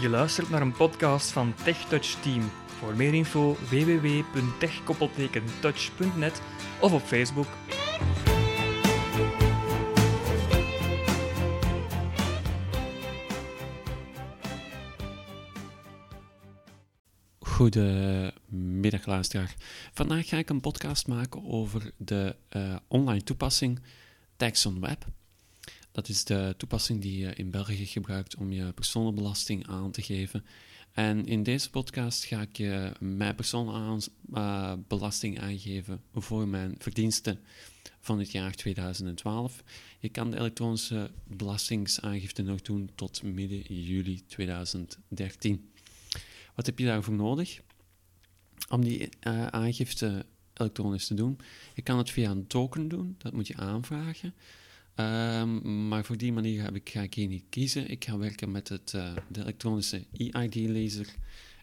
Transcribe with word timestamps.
Je 0.00 0.08
luistert 0.08 0.50
naar 0.50 0.62
een 0.62 0.72
podcast 0.72 1.30
van 1.30 1.54
TechTouch 1.64 2.20
Team. 2.20 2.50
Voor 2.66 2.96
meer 2.96 3.14
info 3.14 3.56
www.tech-touch.net 3.70 6.42
of 6.80 6.92
op 6.92 7.00
Facebook. 7.00 7.46
Goedemiddag 17.38 19.06
luisteraar. 19.06 19.54
Vandaag 19.92 20.28
ga 20.28 20.36
ik 20.36 20.50
een 20.50 20.60
podcast 20.60 21.06
maken 21.06 21.44
over 21.44 21.90
de 21.96 22.36
uh, 22.56 22.76
online 22.88 23.22
toepassing 23.22 23.80
Taxon 24.36 24.80
Web. 24.80 25.06
Dat 25.96 26.08
is 26.08 26.24
de 26.24 26.54
toepassing 26.56 27.00
die 27.00 27.18
je 27.18 27.34
in 27.34 27.50
België 27.50 27.86
gebruikt 27.86 28.36
om 28.36 28.52
je 28.52 28.72
personenbelasting 28.72 29.66
aan 29.66 29.90
te 29.90 30.02
geven. 30.02 30.44
En 30.92 31.26
in 31.26 31.42
deze 31.42 31.70
podcast 31.70 32.24
ga 32.24 32.40
ik 32.40 32.56
je 32.56 32.92
mijn 32.98 33.34
personenbelasting 33.34 35.40
aangeven 35.40 36.02
voor 36.14 36.48
mijn 36.48 36.74
verdiensten 36.78 37.40
van 38.00 38.18
het 38.18 38.32
jaar 38.32 38.54
2012. 38.54 39.62
Je 39.98 40.08
kan 40.08 40.30
de 40.30 40.38
elektronische 40.38 41.10
belastingsaangifte 41.24 42.42
nog 42.42 42.62
doen 42.62 42.90
tot 42.94 43.22
midden 43.22 43.82
juli 43.84 44.22
2013. 44.26 45.70
Wat 46.54 46.66
heb 46.66 46.78
je 46.78 46.84
daarvoor 46.84 47.14
nodig? 47.14 47.60
Om 48.68 48.84
die 48.84 49.00
uh, 49.00 49.46
aangifte 49.46 50.26
elektronisch 50.54 51.06
te 51.06 51.14
doen. 51.14 51.38
Je 51.74 51.82
kan 51.82 51.98
het 51.98 52.10
via 52.10 52.30
een 52.30 52.46
token 52.46 52.88
doen, 52.88 53.14
dat 53.18 53.32
moet 53.32 53.46
je 53.46 53.56
aanvragen. 53.56 54.34
Um, 54.96 55.88
maar 55.88 56.04
voor 56.04 56.16
die 56.16 56.32
manier 56.32 56.62
heb 56.62 56.74
ik, 56.74 56.88
ga 56.88 57.02
ik 57.02 57.14
hier 57.14 57.28
niet 57.28 57.44
kiezen. 57.48 57.90
Ik 57.90 58.04
ga 58.04 58.18
werken 58.18 58.50
met 58.50 58.68
het, 58.68 58.92
uh, 58.92 59.16
de 59.28 59.40
elektronische 59.40 60.06
e-ID-lezer 60.12 61.14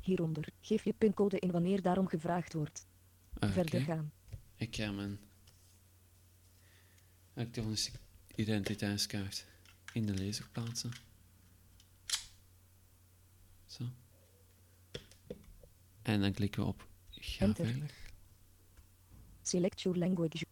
Hieronder, 0.00 0.48
geef 0.60 0.84
je 0.84 0.92
pincode 0.92 1.38
in 1.38 1.50
wanneer 1.50 1.82
daarom 1.82 2.06
gevraagd 2.06 2.52
wordt. 2.52 2.86
Okay. 3.34 3.50
Verder 3.50 3.80
gaan. 3.80 4.12
Ik 4.56 4.76
ga 4.76 4.90
mijn 4.90 5.18
elektronische 7.34 7.92
identiteitskaart 8.34 9.46
in 9.92 10.06
de 10.06 10.14
lezer 10.14 10.48
plaatsen. 10.52 10.90
Zo. 13.66 13.84
En 16.10 16.20
dan 16.20 16.32
klikken 16.32 16.62
we 16.62 16.68
op 16.68 16.88
ga 17.10 17.44
Enter. 17.44 17.76
Select 19.42 19.80
your 19.82 19.98
language. 19.98 20.44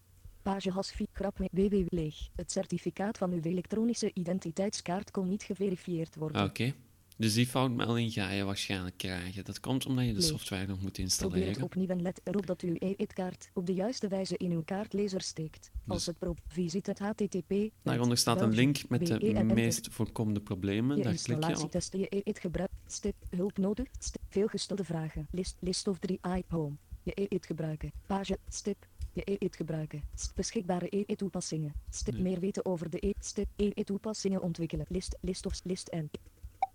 Page 0.42 0.70
has 0.70 0.92
4 0.92 1.06
grap 1.12 1.38
met 1.38 1.48
www 1.52 1.86
leeg. 1.88 2.28
Het 2.34 2.52
certificaat 2.52 3.18
van 3.18 3.32
uw 3.32 3.42
elektronische 3.42 4.10
identiteitskaart 4.14 5.10
kon 5.10 5.28
niet 5.28 5.42
geverifieerd 5.42 6.14
worden. 6.16 6.44
Oké. 6.44 6.74
Dus 7.18 7.34
die 7.34 7.46
foutmelding 7.46 8.12
ga 8.12 8.30
je 8.30 8.44
waarschijnlijk 8.44 8.96
krijgen. 8.96 9.44
Dat 9.44 9.60
komt 9.60 9.86
omdat 9.86 10.04
je 10.04 10.12
de 10.12 10.20
software 10.20 10.66
nog 10.66 10.80
moet 10.80 10.92
Probeer 10.92 10.96
het 10.96 10.98
installeren. 10.98 11.62
opnieuw 11.62 11.86
en 11.88 12.02
let 12.02 12.20
erop 12.24 12.46
dat 12.46 12.60
uw 12.62 12.74
e-it-kaart 12.78 13.50
op 13.54 13.66
de 13.66 13.74
juiste 13.74 14.08
wijze 14.08 14.36
in 14.36 14.50
uw 14.50 14.62
kaartlezer 14.62 15.20
steekt. 15.20 15.70
Als 15.86 15.96
Dus- 15.96 16.06
het 16.06 16.18
pro 16.18 16.34
visite 16.48 16.90
het 16.90 16.98
http. 16.98 17.54
Daaronder 17.82 18.16
staat 18.18 18.40
een 18.40 18.54
link 18.54 18.88
met 18.88 19.06
de 19.06 19.14
en 19.18 19.36
enter. 19.36 19.54
meest 19.56 19.88
voorkomende 19.90 20.40
problemen. 20.40 21.02
Daar 21.02 21.14
klik 21.14 21.26
je 21.26 21.32
op. 21.34 21.38
installatietesten 21.38 21.98
je 21.98 22.06
e-it 22.10 22.38
gebruik. 22.38 22.70
Stip 22.86 23.14
hulp 23.30 23.58
nodig. 23.58 23.86
Stip 23.98 24.22
veelgestelde 24.28 24.84
vragen. 24.84 25.26
List 25.30 25.56
list 25.60 25.86
of 25.88 25.98
3 25.98 26.18
i 26.36 26.42
home. 26.48 26.76
Je 27.02 27.12
e-it 27.14 27.46
gebruiken. 27.46 27.92
Page 28.06 28.38
stip. 28.48 28.86
Je 29.12 29.22
e-it 29.24 29.56
gebruiken. 29.56 30.02
Beschikbare 30.34 30.86
e-it 30.96 31.18
toepassingen. 31.18 31.72
Stip 31.90 32.18
meer 32.18 32.40
weten 32.40 32.64
over 32.64 32.90
de 32.90 33.06
e 33.06 33.12
stip 33.18 33.48
e-it 33.56 33.86
toepassingen 33.86 34.42
ontwikkelen. 34.42 34.86
List 34.88 35.16
list 35.20 35.46
of 35.46 35.60
list 35.64 35.88
en 35.88 36.10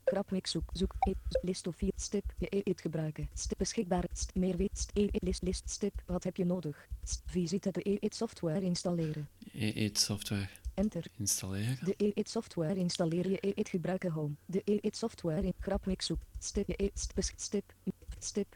Grapmix 0.06 0.52
zoek 0.52 0.70
zoek 0.74 0.94
e 1.00 1.14
list 1.42 1.68
of 1.68 1.76
4 1.76 1.92
stip 1.96 2.34
je 2.38 2.48
e-it 2.50 2.82
gebruiken. 2.82 3.30
Stip 3.34 3.58
beschikbaar 3.58 4.04
st 4.14 4.36
meer 4.36 4.58
weet 4.58 4.78
st 4.78 4.90
e 4.94 5.08
list 5.12 5.42
list 5.42 5.70
stip 5.70 6.04
wat 6.06 6.24
heb 6.24 6.36
je 6.36 6.46
nodig? 6.46 6.88
St 7.04 7.24
visite 7.26 7.72
de 7.72 7.90
e-it 7.90 8.16
software 8.16 8.62
installeren. 8.62 9.28
E-it 9.54 10.00
software 10.00 10.50
Enter. 10.74 11.06
installeren. 11.18 11.78
De 11.86 11.94
e-it 11.98 12.30
software 12.30 12.76
installeer 12.76 13.30
je 13.30 13.38
e-it 13.40 13.70
gebruiken 13.70 14.12
home. 14.12 14.34
De 14.46 14.62
e-it 14.66 14.98
software 14.98 15.42
in 15.42 15.54
zoek. 15.98 16.22
Stip 16.40 16.68
je 16.68 16.84
e 16.84 16.90
stip 16.94 17.24
stip 17.36 17.74
stip. 18.20 18.56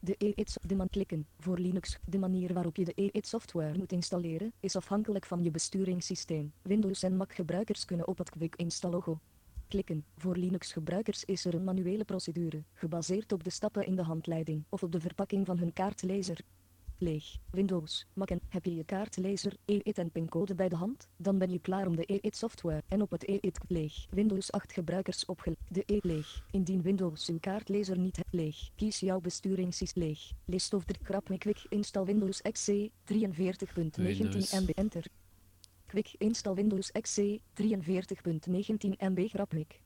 De 0.00 0.14
e-it 0.18 0.50
so- 0.50 0.60
de 0.66 0.74
man 0.74 0.88
klikken 0.88 1.26
voor 1.38 1.58
Linux. 1.58 1.98
De 2.04 2.18
manier 2.18 2.52
waarop 2.52 2.76
je 2.76 2.84
de 2.84 2.92
e-it 2.94 3.26
software 3.26 3.78
moet 3.78 3.92
installeren 3.92 4.52
is 4.60 4.76
afhankelijk 4.76 5.26
van 5.26 5.42
je 5.42 5.50
besturingssysteem. 5.50 6.52
Windows 6.62 7.02
en 7.02 7.16
Mac 7.16 7.34
gebruikers 7.34 7.84
kunnen 7.84 8.08
op 8.08 8.18
het 8.18 8.30
quick 8.30 8.56
install 8.56 8.90
logo 8.90 9.20
klikken. 9.70 10.04
Voor 10.16 10.36
Linux 10.36 10.72
gebruikers 10.72 11.24
is 11.24 11.44
er 11.44 11.54
een 11.54 11.64
manuele 11.64 12.04
procedure, 12.04 12.64
gebaseerd 12.74 13.32
op 13.32 13.44
de 13.44 13.50
stappen 13.50 13.86
in 13.86 13.96
de 13.96 14.02
handleiding 14.02 14.64
of 14.68 14.82
op 14.82 14.92
de 14.92 15.00
verpakking 15.00 15.46
van 15.46 15.58
hun 15.58 15.72
kaartlezer. 15.72 16.40
Leeg. 16.98 17.36
Windows, 17.50 18.06
Mac 18.12 18.30
en 18.30 18.40
heb 18.48 18.64
je 18.64 18.74
je 18.74 18.84
kaartlezer, 18.84 19.56
e-it 19.64 19.98
en 19.98 20.10
pincode 20.10 20.54
bij 20.54 20.68
de 20.68 20.76
hand? 20.76 21.08
Dan 21.16 21.38
ben 21.38 21.50
je 21.50 21.58
klaar 21.58 21.86
om 21.86 21.96
de 21.96 22.12
e-it 22.12 22.36
software 22.36 22.82
en 22.88 23.02
op 23.02 23.10
het 23.10 23.28
e-it 23.28 23.58
leeg. 23.68 24.06
Windows 24.10 24.52
8 24.52 24.72
gebruikers 24.72 25.24
opgel. 25.24 25.54
De 25.68 25.82
e 25.86 25.98
leeg. 26.02 26.44
Indien 26.50 26.82
Windows 26.82 27.28
uw 27.28 27.38
kaartlezer 27.38 27.98
niet 27.98 28.16
hebt 28.16 28.32
leeg. 28.32 28.70
Kies 28.76 29.00
jouw 29.00 29.20
besturingssysteem 29.20 30.02
leeg. 30.04 30.30
List 30.44 30.74
of 30.74 30.84
3 30.84 31.02
krap 31.02 31.38
quick 31.38 31.66
install 31.68 32.04
Windows 32.04 32.42
XC 32.42 32.90
43.19 33.04 33.14
Windows. 33.74 34.52
MB 34.52 34.68
enter. 34.68 35.04
Quick 35.90 36.14
install 36.18 36.54
Windows 36.54 36.92
XC 36.92 37.40
43.19 37.54 38.96
MB 38.98 39.28
grapmik. 39.28 39.80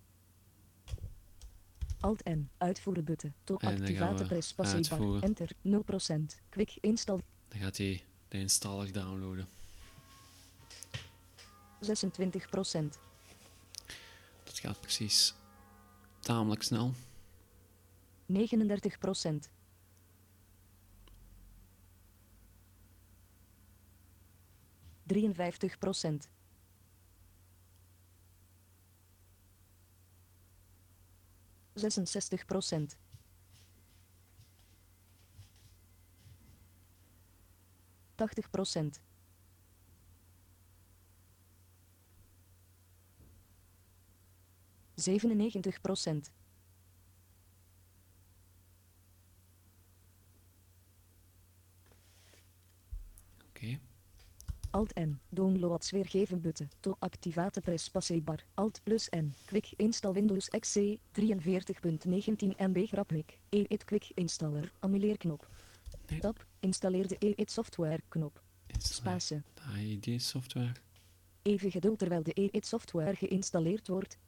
Alt 2.00 2.24
N 2.24 2.50
uitvoeren 2.58 3.04
button. 3.04 3.34
To 3.44 3.56
En 3.56 3.76
dan 3.76 3.94
gaan 3.94 4.08
activate 4.08 4.54
press 4.54 4.74
uitvoeren. 4.74 5.22
Enter 5.22 5.50
0%. 5.62 6.40
Quick 6.48 6.76
install 6.80 7.20
Dan 7.48 7.60
gaat 7.60 7.76
hij 7.76 8.02
de 8.28 8.38
installer 8.38 8.92
downloaden. 8.92 9.48
26%. 11.80 11.88
Dat 14.44 14.58
gaat 14.58 14.80
precies 14.80 15.34
tamelijk 16.20 16.62
snel. 16.62 16.92
39%. 18.32 19.50
53 25.06 25.78
procent. 25.78 26.28
Zesenzestig 31.74 32.44
procent. 32.46 32.96
Tachtig 38.14 38.50
procent. 38.50 39.02
Zevenennegentig 44.94 45.80
procent. 45.80 46.30
Okay. 53.48 53.80
Alt-N. 54.74 55.20
Downloads 55.28 55.90
weergeven 55.90 56.40
button. 56.40 56.70
To 56.80 56.96
activate 56.98 57.60
press 57.60 57.90
passiebar. 57.90 58.44
Alt 58.54 58.80
plus 58.82 59.08
N. 59.08 59.34
Quick 59.46 59.72
install 59.76 60.12
Windows 60.12 60.48
XC 60.48 60.76
43.19 61.12 62.56
MB 62.56 62.88
graphic. 62.90 63.38
E8 63.56 63.84
Quick 63.84 64.10
installer. 64.14 64.72
Annuleerknop. 64.78 65.48
Nee. 66.08 66.20
Tab. 66.20 66.46
Installeer 66.60 67.08
de 67.08 67.16
E8 67.26 67.44
software 67.44 68.00
knop. 68.08 68.42
Spatie. 68.78 69.42
de 69.54 69.62
AID 69.74 70.22
software. 70.22 70.72
Even 71.42 71.70
geduld 71.70 71.98
terwijl 71.98 72.22
de 72.22 72.50
E8 72.50 72.66
software 72.66 73.16
geïnstalleerd 73.16 73.88
wordt. 73.88 74.18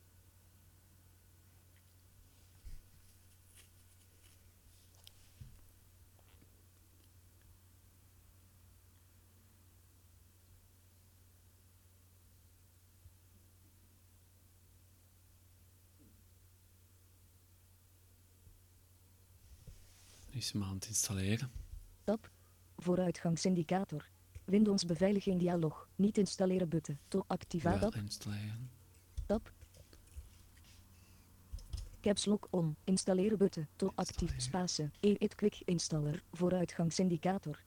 Is 20.37 20.53
hem 20.53 20.63
aan 20.63 20.75
het 20.75 20.87
installeren. 20.87 21.51
Tab. 22.05 22.31
Vooruitgangsindicator. 22.77 24.09
Windows 24.45 24.85
beveiliging 24.85 25.41
dialog. 25.41 25.89
Niet 25.95 26.19
installeren 26.19 26.69
button. 26.69 26.99
To 27.09 27.25
activate 27.27 27.79
Wel 27.79 27.91
tab. 27.91 28.01
installeren. 28.01 28.71
Tab. 29.27 29.53
Caps 32.01 32.25
lock 32.25 32.49
on. 32.51 32.77
Installeren 32.85 33.39
button. 33.39 33.69
To 33.77 33.93
actief 33.95 34.35
spatie. 34.37 34.91
E8 35.07 35.35
quick 35.35 35.61
installer. 35.65 36.23
Vooruitgangsindicator. 36.33 37.63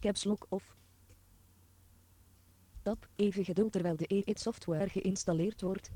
Caps 0.00 0.24
lock 0.24 0.46
off. 0.48 0.76
Tab. 2.82 3.08
Even 3.16 3.44
geduld 3.44 3.72
terwijl 3.72 3.96
de 3.96 4.24
E8 4.26 4.40
software 4.40 4.88
geïnstalleerd 4.88 5.60
wordt. 5.60 5.90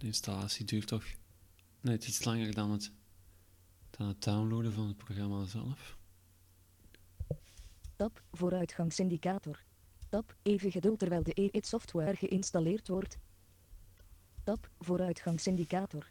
De 0.00 0.06
installatie 0.06 0.64
duurt 0.64 0.86
toch 0.86 1.04
net 1.80 2.06
iets 2.06 2.24
langer 2.24 2.54
dan 2.54 2.70
het, 2.70 2.92
dan 3.90 4.06
het 4.06 4.22
downloaden 4.22 4.72
van 4.72 4.86
het 4.86 4.96
programma 4.96 5.44
zelf. 5.44 5.98
Tab. 7.96 8.22
Vooruitgangsindicator. 8.32 9.62
Tab. 10.08 10.36
Even 10.42 10.70
geduld 10.70 10.98
terwijl 10.98 11.22
de 11.22 11.50
E8 11.50 11.60
software 11.60 12.16
geïnstalleerd 12.16 12.88
wordt. 12.88 13.18
Tab. 14.44 14.70
Vooruitgangsindicator. 14.78 16.10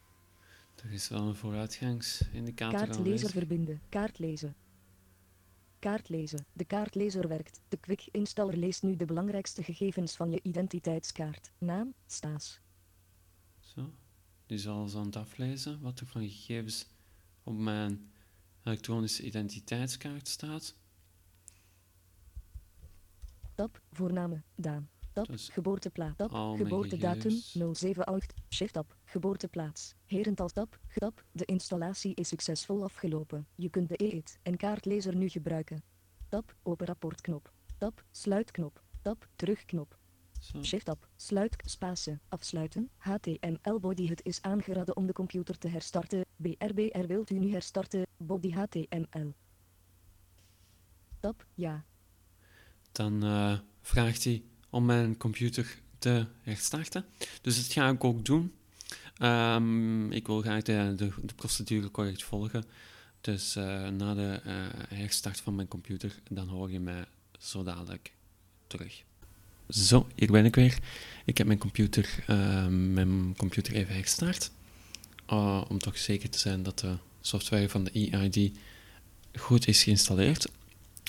Er 0.84 0.92
is 0.92 1.10
wel 1.10 1.28
een 1.28 1.36
vooruitgangsindicator 1.36 2.80
Kaartlezer 2.80 3.30
verbinden. 3.30 3.82
Kaartlezen. 3.90 4.56
Kaartlezen. 5.80 6.46
De 6.54 6.66
kaartlezer 6.66 7.28
werkt. 7.28 7.62
De 7.68 7.78
Quick 7.78 8.08
Installer 8.12 8.58
leest 8.58 8.84
nu 8.84 8.96
de 8.96 9.06
belangrijkste 9.06 9.64
gegevens 9.64 10.16
van 10.16 10.32
je 10.32 10.40
identiteitskaart. 10.44 11.52
Naam, 11.58 11.94
Staas. 12.06 12.62
Zo. 13.76 13.94
Zal 14.48 14.82
eens 14.82 14.96
aan 14.96 15.06
het 15.06 15.16
aflezen 15.16 15.82
wat 15.82 16.00
er 16.00 16.06
van 16.08 16.22
gegevens 16.22 16.88
op 17.44 17.58
mijn 17.58 18.12
elektronische 18.64 19.24
identiteitskaart 19.24 20.28
staat. 20.28 20.76
Tab, 23.56 23.82
voorname, 23.92 24.44
Daan. 24.56 24.90
Tab, 25.14 25.26
Dus 25.26 25.50
geboorteplaats. 25.50 26.18
Tab, 26.18 26.32
al 26.32 26.56
mijn 26.56 26.68
geboortedatum, 26.68 27.32
gegevens. 27.32 27.80
078. 27.80 28.38
Shift 28.50 28.74
tab, 28.74 28.96
geboorteplaats. 29.06 29.94
Herental 30.06 30.48
tab, 30.50 30.80
tab. 30.94 31.24
De 31.32 31.46
installatie 31.46 32.16
is 32.16 32.28
succesvol 32.28 32.84
afgelopen. 32.84 33.48
Je 33.56 33.70
kunt 33.70 33.90
de 33.90 34.00
E8 34.04 34.42
en 34.42 34.58
kaartlezer 34.58 35.16
nu 35.16 35.30
gebruiken. 35.30 35.84
Tab, 36.30 36.56
open 36.64 36.86
rapportknop. 36.86 37.54
Tab, 37.78 38.04
sluitknop. 38.12 38.84
Tab, 39.02 39.28
terugknop. 39.36 39.99
Zo. 40.40 40.64
Shift-tab, 40.64 41.08
sluit, 41.16 41.56
spatie, 41.66 42.20
afsluiten, 42.30 42.90
HTML 42.98 43.80
body 43.80 44.08
het 44.08 44.26
is 44.26 44.42
aangeraden 44.42 44.96
om 44.96 45.08
de 45.08 45.14
computer 45.14 45.58
te 45.58 45.68
herstarten, 45.68 46.26
BRBR 46.36 47.06
wilt 47.08 47.30
u 47.30 47.38
nu 47.40 47.52
herstarten, 47.52 48.08
body 48.18 48.52
HTML. 48.52 49.34
Tab, 51.20 51.46
ja, 51.54 51.84
Dan 52.92 53.24
eh, 53.24 53.60
vraagt 53.82 54.24
hij 54.24 54.44
om 54.70 54.86
mijn 54.86 55.18
computer 55.18 55.80
te 55.98 56.26
herstarten. 56.42 57.06
Dus 57.42 57.56
dat 57.56 57.74
ga 57.74 57.90
ik 57.90 58.04
ook 58.04 58.26
doen. 58.26 58.54
Ehm, 59.18 60.12
ik 60.12 60.28
wil 60.28 60.42
graag 60.42 60.64
de, 60.64 60.94
de, 60.96 61.12
de 61.24 61.34
procedure 61.34 61.92
correct 61.92 62.24
volgen. 62.24 62.64
Dus 63.22 63.56
eh, 63.56 63.88
na 63.88 64.14
de 64.14 64.42
eh, 64.44 64.98
herstart 64.98 65.42
van 65.42 65.56
mijn 65.56 65.68
computer, 65.68 66.20
dan 66.30 66.48
hoor 66.48 66.72
je 66.72 66.80
mij 66.80 67.06
zo 67.40 67.64
dadelijk 67.64 68.14
terug. 68.68 69.04
Zo, 69.70 70.08
hier 70.16 70.32
ben 70.32 70.46
ik 70.46 70.56
weer. 70.56 70.78
Ik 71.26 71.38
heb 71.38 71.48
mijn 71.48 71.60
computer, 71.60 72.24
eh, 72.28 72.68
mijn 72.68 73.34
computer 73.38 73.74
even 73.74 73.96
herstart. 73.96 74.52
Uh, 75.30 75.64
om 75.68 75.80
toch 75.80 75.98
zeker 75.98 76.30
te 76.30 76.40
zijn 76.40 76.64
dat 76.64 76.80
de 76.80 76.98
software 77.22 77.70
van 77.70 77.84
de 77.84 77.92
EID 77.92 78.52
goed 79.34 79.68
is 79.68 79.84
geïnstalleerd. 79.84 80.52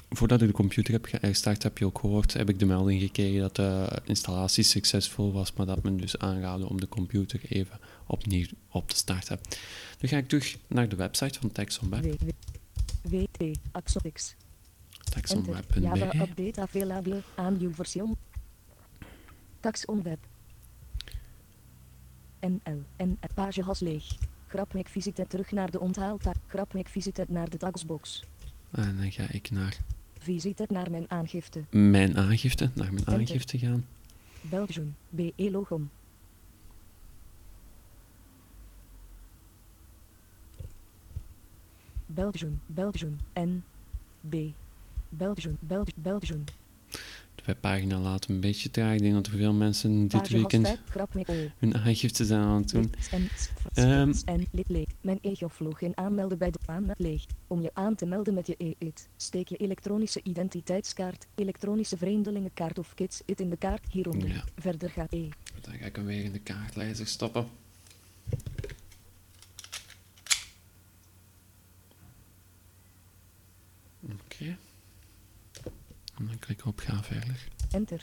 Voordat 0.08 0.40
ik 0.40 0.46
de 0.46 0.54
computer 0.54 0.92
heb 0.92 1.08
gestart, 1.22 1.62
heb 1.62 1.78
je 1.78 1.84
ook 1.84 1.98
gehoord, 1.98 2.32
heb 2.32 2.48
ik 2.48 2.58
de 2.58 2.66
melding 2.66 3.00
gekregen 3.00 3.40
dat 3.40 3.56
de 3.56 4.02
installatie 4.04 4.64
succesvol 4.64 5.32
was, 5.32 5.52
maar 5.52 5.66
dat 5.66 5.82
men 5.82 5.96
dus 5.96 6.18
aanraadde 6.18 6.68
om 6.68 6.80
de 6.80 6.88
computer 6.88 7.40
even 7.48 7.78
opnieuw 8.06 8.46
op 8.70 8.88
te 8.88 8.96
starten. 8.96 9.38
Dan 9.98 10.08
ga 10.08 10.16
ik 10.16 10.28
terug 10.28 10.56
naar 10.66 10.88
de 10.88 10.96
website 10.96 11.38
van 11.38 11.52
TaxonWeb, 11.52 12.02
W, 12.02 12.30
W, 13.02 13.24
WT, 13.32 13.58
Axopix, 13.72 14.34
Enter, 15.14 15.80
Java 15.80 16.06
taxonweb.be. 16.08 16.22
update 16.22 16.60
available, 16.60 17.22
aan 17.34 17.56
nieuw 17.56 17.74
version. 17.74 18.16
Taxonweb. 19.60 20.18
NL, 22.40 22.82
N, 23.04 23.18
page 23.34 23.62
has 23.62 23.80
leeg. 23.80 24.04
Grapweg 24.46 24.88
visite 24.90 25.26
terug 25.28 25.50
naar 25.52 25.70
de 25.70 25.80
onthaaltaak. 25.80 26.36
Grapweg 26.46 26.88
visite 26.90 27.24
naar 27.28 27.48
de 27.50 27.56
taxbox. 27.56 28.24
En 28.70 28.96
dan 28.96 29.12
ga 29.12 29.30
ik 29.30 29.50
naar 29.50 29.76
Visite 30.18 30.64
naar 30.68 30.90
mijn 30.90 31.10
aangifte. 31.10 31.64
mijn 31.70 32.16
aangifte, 32.16 32.64
naar 32.74 32.86
mijn 32.92 32.96
Enter. 33.06 33.14
aangifte 33.18 33.58
gaan. 33.58 33.86
Belgium, 34.40 34.96
BE 35.08 35.32
logom. 35.50 35.90
Belgium, 42.06 42.60
Belgium, 42.66 43.18
N, 43.34 43.62
B. 44.28 44.34
Belgium, 45.08 45.56
Belgium, 45.60 45.94
Belgium. 46.02 46.44
De 47.40 47.46
webpagina 47.46 47.98
laat 47.98 48.28
een 48.28 48.40
beetje 48.40 48.70
traag. 48.70 48.94
Ik 48.94 49.00
denk 49.00 49.14
dat 49.14 49.26
er 49.26 49.32
veel 49.32 49.52
mensen 49.52 50.08
dit 50.08 50.28
weekend 50.28 50.78
hun 51.58 51.74
aangifte 51.74 52.24
zijn 52.24 52.40
aan 52.40 52.60
het 52.60 52.70
doen. 52.70 52.92
Leeg. 54.66 54.86
Mijn 55.00 55.18
e-geoflogin 55.22 55.96
aanmelden 55.96 56.38
bij 56.38 56.50
de 56.50 56.58
aanmeld 56.66 56.98
leeg. 56.98 57.24
Om 57.46 57.62
je 57.62 57.70
aan 57.74 57.94
te 57.94 58.06
melden 58.06 58.34
met 58.34 58.46
je 58.46 58.54
e-it, 58.58 59.08
steek 59.16 59.48
je 59.48 59.56
elektronische 59.56 60.20
identiteitskaart, 60.22 61.26
elektronische 61.34 61.96
vreemdelingenkaart 61.96 62.78
of 62.78 62.94
kids 62.94 63.22
it 63.24 63.40
in 63.40 63.50
de 63.50 63.56
kaart 63.56 63.86
hieronder. 63.90 64.28
Ja. 64.28 64.44
Verder 64.58 64.90
gaat 64.90 65.12
E. 65.12 65.28
Dan 65.60 65.74
ga 65.74 65.86
ik 65.86 65.96
hem 65.96 66.04
weer 66.04 66.24
in 66.24 66.32
de 66.32 66.38
kaartlezer 66.38 67.06
stoppen. 67.06 67.46
Oké. 74.02 74.56
En 76.20 76.26
dan 76.26 76.38
klik 76.38 76.58
ik 76.58 76.66
op 76.66 76.78
ga 76.78 77.02
verder. 77.02 77.48
Enter. 77.70 78.00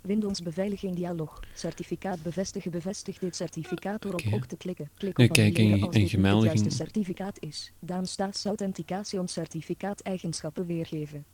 Windows 0.00 0.42
beveiliging 0.42 0.94
dialog. 0.96 1.40
Certificaat 1.54 2.22
bevestigen. 2.22 2.70
Bevestig 2.70 3.18
dit 3.18 3.36
certificaat 3.36 4.02
door 4.02 4.14
op 4.14 4.22
ook 4.32 4.44
te 4.46 4.56
klikken. 4.56 4.90
Klik 4.94 5.18
op 5.18 5.28
kijk, 5.32 5.58
in- 5.58 5.82
als 5.82 5.94
dit 5.94 6.10
het 6.12 6.42
juiste 6.44 6.70
certificaat 6.70 7.36
is. 7.40 7.72
Staats 8.02 8.44
Authentication 8.44 9.28
certificaat 9.28 10.00
eigenschappen 10.00 10.66
weergeven. 10.66 11.24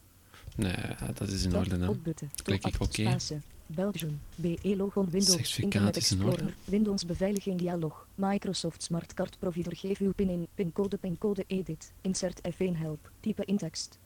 Nee, 0.56 0.74
dat 1.14 1.28
is 1.28 1.44
in 1.44 1.56
orde. 1.56 1.94
Button. 2.02 2.30
Klik 2.42 2.64
ik 2.66 2.80
oké. 2.80 3.16
Belgium. 3.66 4.20
BE 4.34 4.76
logon 4.76 5.10
Windows. 5.10 5.58
Internet. 5.58 5.96
Explorer. 5.96 6.54
Windows 6.64 7.04
beveiliging 7.06 7.58
dialog. 7.58 8.06
Microsoft 8.14 8.82
Smart 8.82 9.14
Card 9.14 9.38
Provider. 9.38 9.76
Geef 9.76 9.98
uw 10.00 10.12
pin 10.12 10.28
in. 10.28 10.46
Pincode. 10.54 10.96
Pincode 10.96 11.44
edit. 11.46 11.92
Insert 12.00 12.40
F1 12.52 12.72
help. 12.76 13.10
Type 13.20 13.44
in 13.44 13.56
tekst. 13.56 13.98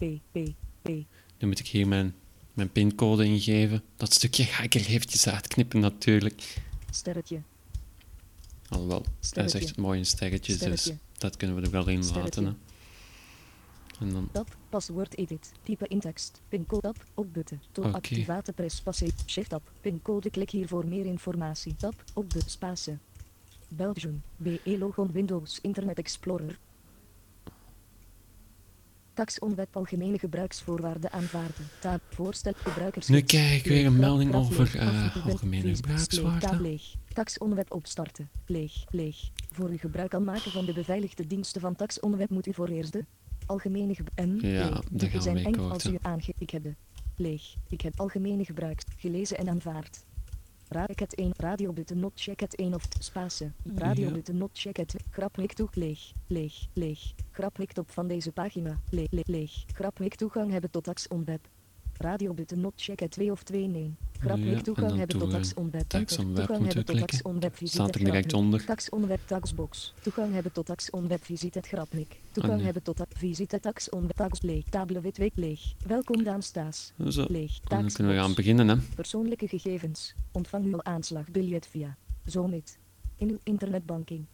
P. 0.00 0.20
P. 0.32 0.38
P. 0.82 0.88
Nu 1.38 1.46
moet 1.48 1.58
ik 1.58 1.66
hier 1.66 1.88
mijn, 1.88 2.14
mijn 2.54 2.70
pincode 2.72 3.24
ingeven. 3.24 3.82
Dat 3.96 4.12
stukje 4.14 4.44
ga 4.44 4.62
ik 4.62 4.74
er 4.74 4.86
eventjes 4.86 5.28
uitknippen 5.28 5.80
natuurlijk. 5.80 6.56
Sterretje. 6.90 7.40
Alhoewel, 8.68 9.00
hij 9.00 9.10
Sterretje. 9.20 9.58
zegt 9.58 9.68
het 9.70 9.78
mooi 9.78 9.98
in 9.98 10.06
sterretjes, 10.06 10.58
dus 10.58 10.80
Sterretje. 10.80 11.04
dat 11.18 11.36
kunnen 11.36 11.56
we 11.56 11.62
er 11.62 11.70
wel 11.70 11.88
in 11.88 12.04
Sterretje. 12.04 12.42
laten. 12.42 12.58
En 14.00 14.12
dan 14.12 14.28
Tab, 14.32 14.56
paswoord 14.68 15.16
edit, 15.18 15.52
type 15.62 15.88
in 15.88 16.00
tekst, 16.00 16.40
pincode 16.48 16.80
tab, 16.82 16.96
opbutten, 17.14 17.62
to 17.72 17.82
Oké. 17.82 17.92
activate 17.96 18.52
press 18.52 18.80
passe, 18.80 19.10
shift 19.26 19.48
tab, 19.48 19.70
pincode 19.80 20.30
klik 20.30 20.50
hier 20.50 20.68
voor 20.68 20.86
meer 20.86 21.04
informatie, 21.06 21.76
tab, 21.76 22.04
op 22.14 22.32
de 22.32 22.40
space. 22.46 22.98
Belgium, 23.68 24.22
BE 24.36 24.76
logon 24.78 25.12
Windows 25.12 25.58
Internet 25.62 25.98
Explorer. 25.98 26.58
Taxonwet 29.20 29.68
algemene 29.72 30.18
gebruiksvoorwaarden 30.18 31.12
aanvaarden. 31.12 31.68
Tab, 31.80 32.00
voorstel 32.08 32.52
gebruikers. 32.56 33.08
Nu 33.08 33.20
krijg 33.20 33.58
ik 33.58 33.64
weer 33.64 33.86
een 33.86 33.96
melding 33.96 34.34
over 34.34 34.60
afgebeeld, 34.60 35.32
algemene 35.32 35.76
leeg. 36.60 36.94
Taxonweb 37.12 37.72
opstarten. 37.72 38.28
Leeg, 38.46 38.84
leeg. 38.90 39.30
Voor 39.52 39.70
u 39.72 39.78
gebruik 39.78 40.10
kan 40.10 40.24
maken 40.24 40.50
van 40.50 40.64
de 40.64 40.72
beveiligde 40.72 41.26
diensten 41.26 41.60
van 41.60 41.76
Taxonweb 41.76 42.30
moet 42.30 42.46
u 42.46 42.54
voor 42.54 42.68
eerst 42.68 42.92
de 42.92 43.04
algemene 43.46 43.94
gebruik. 43.94 44.18
En 44.18 44.50
Ja, 44.50 44.68
daar 44.68 44.82
Diepe 44.90 45.10
gaan 45.10 45.22
zijn 45.22 45.52
we 45.52 45.60
als 45.60 45.86
u 45.86 45.98
aange... 46.02 46.34
Ik 46.38 46.50
heb 46.50 46.62
de 46.62 46.74
leeg. 47.16 47.54
Ik 47.68 47.80
heb 47.80 48.00
algemene 48.00 48.44
gebruikt. 48.44 48.86
Gelezen 48.96 49.38
en 49.38 49.48
aanvaard. 49.48 50.04
Ra 50.72 50.88
ik 50.88 50.98
het 50.98 51.14
1, 51.14 51.32
radio 51.36 51.72
button 51.72 51.98
not 51.98 52.12
check 52.14 52.40
het 52.40 52.56
1 52.56 52.74
of 52.74 52.86
space. 52.98 53.52
Radio 53.74 54.06
Ja. 54.06 54.12
button 54.12 54.36
not 54.36 54.50
check 54.52 54.76
het 54.76 54.96
grapmik 55.10 55.52
toe 55.52 55.68
leeg, 55.72 56.12
leeg, 56.26 56.66
leeg. 56.72 57.12
Grapmik 57.30 57.72
top 57.72 57.90
van 57.90 58.06
deze 58.06 58.32
pagina, 58.32 58.80
leeg, 58.90 59.10
leeg, 59.10 59.26
leeg. 59.26 59.64
Grapmik 59.74 60.14
toegang 60.14 60.50
hebben 60.50 60.70
tot 60.70 60.86
on 61.08 61.24
web. 62.00 62.10
Radio 62.10 62.34
button 62.34 62.60
not 62.60 62.72
check 62.76 63.00
het 63.00 63.10
2 63.10 63.30
of 63.30 63.42
2 63.42 63.66
nee. 63.66 63.94
Ja, 64.22 64.30
en 64.30 64.62
toegang 64.62 64.96
hebben 64.96 65.18
tot 65.18 65.20
toegang. 65.20 65.32
tax 65.32 65.54
on 65.54 65.70
web. 65.70 65.88
Tax 65.88 66.16
Enter. 66.16 66.24
on 66.26 66.34
web 66.34 66.46
Toegang 66.46 66.66
hebben 66.66 66.84
tot 66.84 66.96
tax 66.96 67.10
klikken. 67.10 67.30
on 67.30 67.40
web 67.40 67.56
visite 67.56 67.82
Staat 67.82 67.94
er 67.94 68.04
direct 68.04 68.32
onder. 68.32 68.64
Tax 68.64 68.88
on 68.88 69.06
web 69.06 69.20
taxbox. 69.26 69.94
Toegang 70.02 70.32
hebben 70.32 70.52
tot 70.52 70.66
tax 70.66 70.90
on 70.90 71.08
web 71.08 71.24
visite 71.24 71.60
grapmik. 71.60 72.20
Toegang 72.32 72.56
nee. 72.56 72.64
hebben 72.64 72.82
tot 72.82 73.02
visite 73.08 73.60
tax 73.60 73.88
on 73.88 74.00
web 74.00 74.16
tax 74.16 74.42
leeg. 74.42 74.64
Tabele 74.64 75.00
wit 75.00 75.16
week 75.16 75.32
leeg. 75.34 75.60
Welkom 75.86 76.22
Daan 76.22 76.42
Staes. 76.42 76.92
Zo, 77.08 77.24
Leeg. 77.28 77.60
dan 77.60 77.92
kunnen 77.92 78.12
we 78.12 78.18
gaan 78.18 78.34
beginnen, 78.34 78.68
hè. 78.68 78.76
Persoonlijke 78.94 79.48
gegevens. 79.48 80.14
Ontvang 80.32 80.64
uw 80.64 80.82
aanslagbiljet 80.82 81.66
via 81.66 81.96
Zomit. 82.24 82.78
In 83.16 83.28
uw 83.30 83.38
internetbanking. 83.42 84.26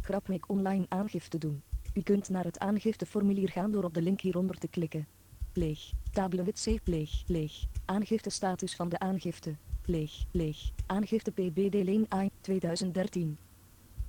Grapmik 0.00 0.48
online 0.48 0.86
aangifte 0.88 1.38
doen. 1.38 1.62
U 1.94 2.00
kunt 2.00 2.28
naar 2.28 2.44
het 2.44 2.58
aangifteformulier 2.58 3.48
gaan 3.48 3.70
door 3.70 3.84
op 3.84 3.94
de 3.94 4.02
link 4.02 4.20
hieronder 4.20 4.58
te 4.58 4.68
klikken. 4.68 5.06
Leeg. 5.52 5.92
Tabelewit 6.12 6.58
safe 6.58 6.80
leeg. 6.84 7.22
Leeg. 7.26 7.66
Aangifte 7.84 8.30
status 8.30 8.74
van 8.74 8.88
de 8.88 8.98
aangifte. 8.98 9.56
Leeg. 9.84 10.24
Leeg. 10.30 10.70
Aangifte 10.86 11.30
PBD 11.30 11.74
leen 11.84 12.06
A 12.14 12.28
2013. 12.40 13.38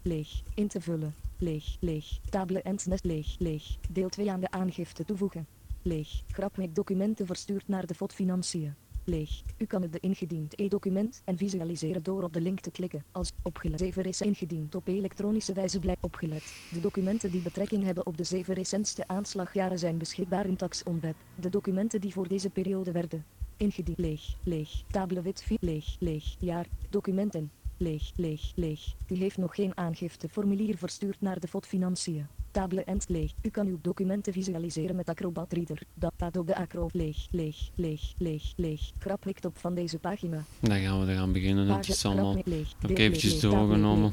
Leeg. 0.01 0.41
In 0.53 0.67
te 0.67 0.81
vullen. 0.81 1.15
Leeg. 1.37 1.77
Leeg. 1.79 2.19
Tabele 2.29 2.61
en 2.61 2.77
net 2.85 3.03
leeg. 3.03 3.35
Leeg. 3.39 3.77
Deel 3.89 4.09
2 4.09 4.31
aan 4.31 4.39
de 4.39 4.51
aangifte 4.51 5.05
toevoegen. 5.05 5.47
Leeg. 5.81 6.23
Grapmik 6.27 6.75
documenten 6.75 7.25
verstuurd 7.25 7.67
naar 7.67 7.85
de 7.85 7.95
FOD 7.95 8.13
Financiën. 8.13 8.75
Leeg. 9.03 9.41
U 9.57 9.65
kan 9.65 9.81
het 9.81 9.93
de 9.93 9.99
ingediend 9.99 10.59
e-document 10.59 11.21
en 11.25 11.37
visualiseren 11.37 12.03
door 12.03 12.23
op 12.23 12.33
de 12.33 12.41
link 12.41 12.59
te 12.59 12.71
klikken. 12.71 13.03
Als 13.11 13.31
opgelet 13.43 13.79
7 13.79 14.03
is 14.03 14.21
ingediend 14.21 14.75
op 14.75 14.87
elektronische 14.87 15.53
wijze 15.53 15.79
blijft 15.79 16.03
opgelet. 16.03 16.53
De 16.71 16.79
documenten 16.79 17.31
die 17.31 17.41
betrekking 17.41 17.83
hebben 17.83 18.05
op 18.05 18.17
de 18.17 18.23
zeven 18.23 18.53
recentste 18.53 19.07
aanslagjaren 19.07 19.79
zijn 19.79 19.97
beschikbaar 19.97 20.45
in 20.45 20.55
Tax 20.55 20.83
on 20.83 20.99
Web. 20.99 21.15
De 21.35 21.49
documenten 21.49 22.01
die 22.01 22.13
voor 22.13 22.27
deze 22.27 22.49
periode 22.49 22.91
werden 22.91 23.25
ingediend 23.57 23.97
leeg, 23.97 24.35
leeg, 24.43 24.83
tabele 24.87 25.21
wit 25.21 25.45
leeg, 25.59 25.95
leeg, 25.99 26.35
jaar, 26.39 26.65
documenten, 26.89 27.51
leeg, 27.77 28.11
leeg, 28.15 28.51
leeg. 28.55 28.93
U 29.07 29.15
heeft 29.15 29.37
nog 29.37 29.55
geen 29.55 29.77
aangifteformulier 29.77 30.77
verstuurd 30.77 31.21
naar 31.21 31.39
de 31.39 31.47
FOD 31.47 31.67
Financiën. 31.67 32.27
Tabele 32.51 32.83
end 32.83 33.05
leeg. 33.09 33.31
U 33.41 33.49
kan 33.49 33.67
uw 33.67 33.77
documenten 33.81 34.33
visualiseren 34.33 34.95
met 34.95 35.09
Acrobat 35.09 35.53
Reader. 35.53 35.81
Dat 35.93 36.13
Adobe 36.17 36.55
Acro 36.55 36.89
leeg, 36.91 37.27
leeg, 37.31 37.69
leeg, 37.75 38.13
leeg, 38.17 38.53
leeg. 38.55 38.91
Grapwikt 38.99 39.45
op 39.45 39.57
van 39.57 39.73
deze 39.75 39.99
pagina. 39.99 40.43
Dan 40.59 40.79
gaan 40.79 41.05
we 41.05 41.11
eraan 41.11 41.31
beginnen. 41.31 41.67
Het 41.67 41.87
is 41.87 42.05
allemaal... 42.05 42.35
heb 42.35 42.89
ik 42.89 42.97
eventjes 42.99 43.39
doorgenomen. 43.39 44.11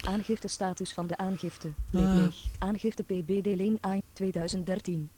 Aangifte 0.00 0.48
status 0.48 0.92
van 0.92 1.06
de 1.06 1.16
aangifte. 1.16 1.72
Leeg, 1.90 2.04
Ah. 2.04 2.14
leeg. 2.14 2.44
Aangifte 2.58 3.02
PBD 3.02 3.56
leen 3.56 3.78
A 3.86 4.00
2013. 4.12 5.10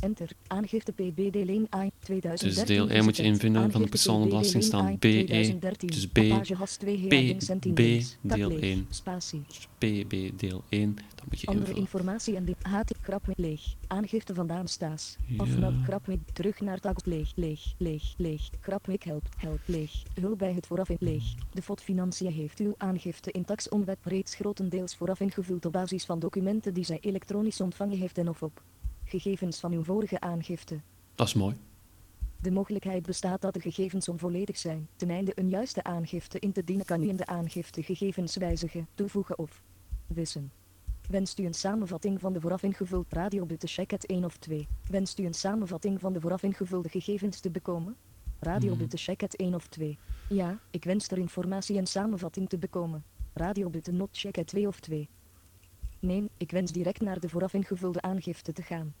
Enter. 0.00 0.30
Aangifte 0.46 0.92
PBD 0.92 1.34
leen 1.34 1.66
A 1.74 1.88
2013. 1.98 2.48
Dus 2.48 2.64
deel 2.64 2.88
1 2.88 3.04
moet 3.04 3.16
je 3.16 3.22
invinden 3.22 3.70
van 3.70 3.82
de 3.82 3.88
leen 4.28 4.62
staan 4.62 4.86
BE, 4.86 4.98
2013. 4.98 5.88
dus 5.88 6.06
B, 6.06 6.12
Page 6.12 6.54
has 6.54 6.76
2 6.76 6.98
headings 6.98 7.48
en 7.48 7.58
10 7.58 7.74
B, 7.74 7.78
links. 7.78 8.16
Tab 8.26 8.36
deel 8.36 8.48
leeg. 8.48 8.60
1. 8.60 8.86
Spatie. 8.90 9.42
PB 9.78 10.38
deel 10.38 10.62
1, 10.68 10.94
dat 11.14 11.24
moet 11.28 11.40
je 11.40 11.46
Andere 11.46 11.66
invullen. 11.66 11.82
informatie 11.82 12.36
en 12.36 12.44
dit 12.44 12.56
haat 12.62 12.94
grap 13.02 13.26
met 13.26 13.38
leeg. 13.38 13.74
Aangifte 13.86 14.34
vandaan 14.34 14.68
staas. 14.68 15.16
Ja. 15.26 15.36
Afmeld 15.36 15.74
grap 15.84 16.06
met 16.06 16.18
terug 16.32 16.60
naar 16.60 16.80
tax 16.80 17.04
leeg, 17.04 17.32
leeg, 17.34 17.74
leeg, 17.78 18.14
leeg. 18.16 18.50
Met 18.86 19.04
help, 19.04 19.28
help 19.36 19.60
leeg. 19.64 20.02
Hulp 20.20 20.38
bij 20.38 20.52
het 20.52 20.66
vooraf 20.66 20.88
in 20.88 20.96
leeg. 21.00 21.24
De 21.52 21.62
FOD 21.62 21.82
Financiën 21.82 22.32
heeft 22.32 22.58
uw 22.58 22.74
aangifte 22.76 23.32
in 23.32 23.44
taxonwet 23.44 23.98
reeds 24.02 24.34
grotendeels 24.34 24.96
vooraf 24.96 25.20
ingevuld 25.20 25.66
op 25.66 25.72
basis 25.72 26.04
van 26.04 26.18
documenten 26.18 26.74
die 26.74 26.84
zij 26.84 26.98
elektronisch 27.00 27.60
ontvangen 27.60 27.98
heeft 27.98 28.18
en 28.18 28.28
of 28.28 28.42
op 28.42 28.62
gegevens 29.10 29.60
van 29.60 29.72
uw 29.72 29.82
vorige 29.82 30.20
aangifte. 30.20 30.80
Dat 31.14 31.26
is 31.26 31.34
mooi. 31.34 31.56
De 32.42 32.50
mogelijkheid 32.50 33.06
bestaat 33.06 33.40
dat 33.40 33.54
de 33.54 33.60
gegevens 33.60 34.08
onvolledig 34.08 34.58
zijn. 34.58 34.88
Ten 34.96 35.10
einde 35.10 35.32
een 35.34 35.48
juiste 35.48 35.82
aangifte 35.82 36.38
in 36.38 36.52
te 36.52 36.64
dienen 36.64 36.86
kan 36.86 37.02
u 37.02 37.08
in 37.08 37.16
de 37.16 37.26
aangifte 37.26 37.82
gegevens 37.82 38.36
wijzigen, 38.36 38.88
toevoegen 38.94 39.38
of 39.38 39.62
wissen. 40.06 40.52
Wenst 41.08 41.38
u 41.38 41.44
een 41.44 41.54
samenvatting 41.54 42.20
van 42.20 42.32
de 42.32 42.40
vooraf 42.40 42.62
ingevuld 42.62 43.12
radiobutte 43.12 43.66
check 43.66 43.90
het 43.90 44.06
1 44.06 44.24
of 44.24 44.36
2? 44.36 44.68
Wenst 44.90 45.18
u 45.18 45.24
een 45.24 45.34
samenvatting 45.34 46.00
van 46.00 46.12
de 46.12 46.20
vooraf 46.20 46.42
ingevulde 46.42 46.88
gegevens 46.88 47.40
te 47.40 47.50
bekomen? 47.50 47.96
Radiobutte 48.40 48.96
check 48.96 49.20
het 49.20 49.36
1 49.36 49.54
of 49.54 49.68
2? 49.68 49.98
Ja, 50.28 50.58
ik 50.70 50.84
wens 50.84 51.08
er 51.08 51.18
informatie 51.18 51.78
en 51.78 51.86
samenvatting 51.86 52.48
te 52.48 52.58
bekomen. 52.58 53.04
Radiobutte 53.32 53.92
not 53.92 54.08
check 54.12 54.36
het 54.36 54.46
2 54.46 54.66
of 54.66 54.80
2? 54.80 55.08
Nee, 56.00 56.30
ik 56.36 56.50
wens 56.50 56.72
direct 56.72 57.00
naar 57.00 57.20
de 57.20 57.28
vooraf 57.28 57.52
ingevulde 57.54 58.02
aangifte 58.02 58.52
te 58.52 58.62
gaan. 58.62 58.94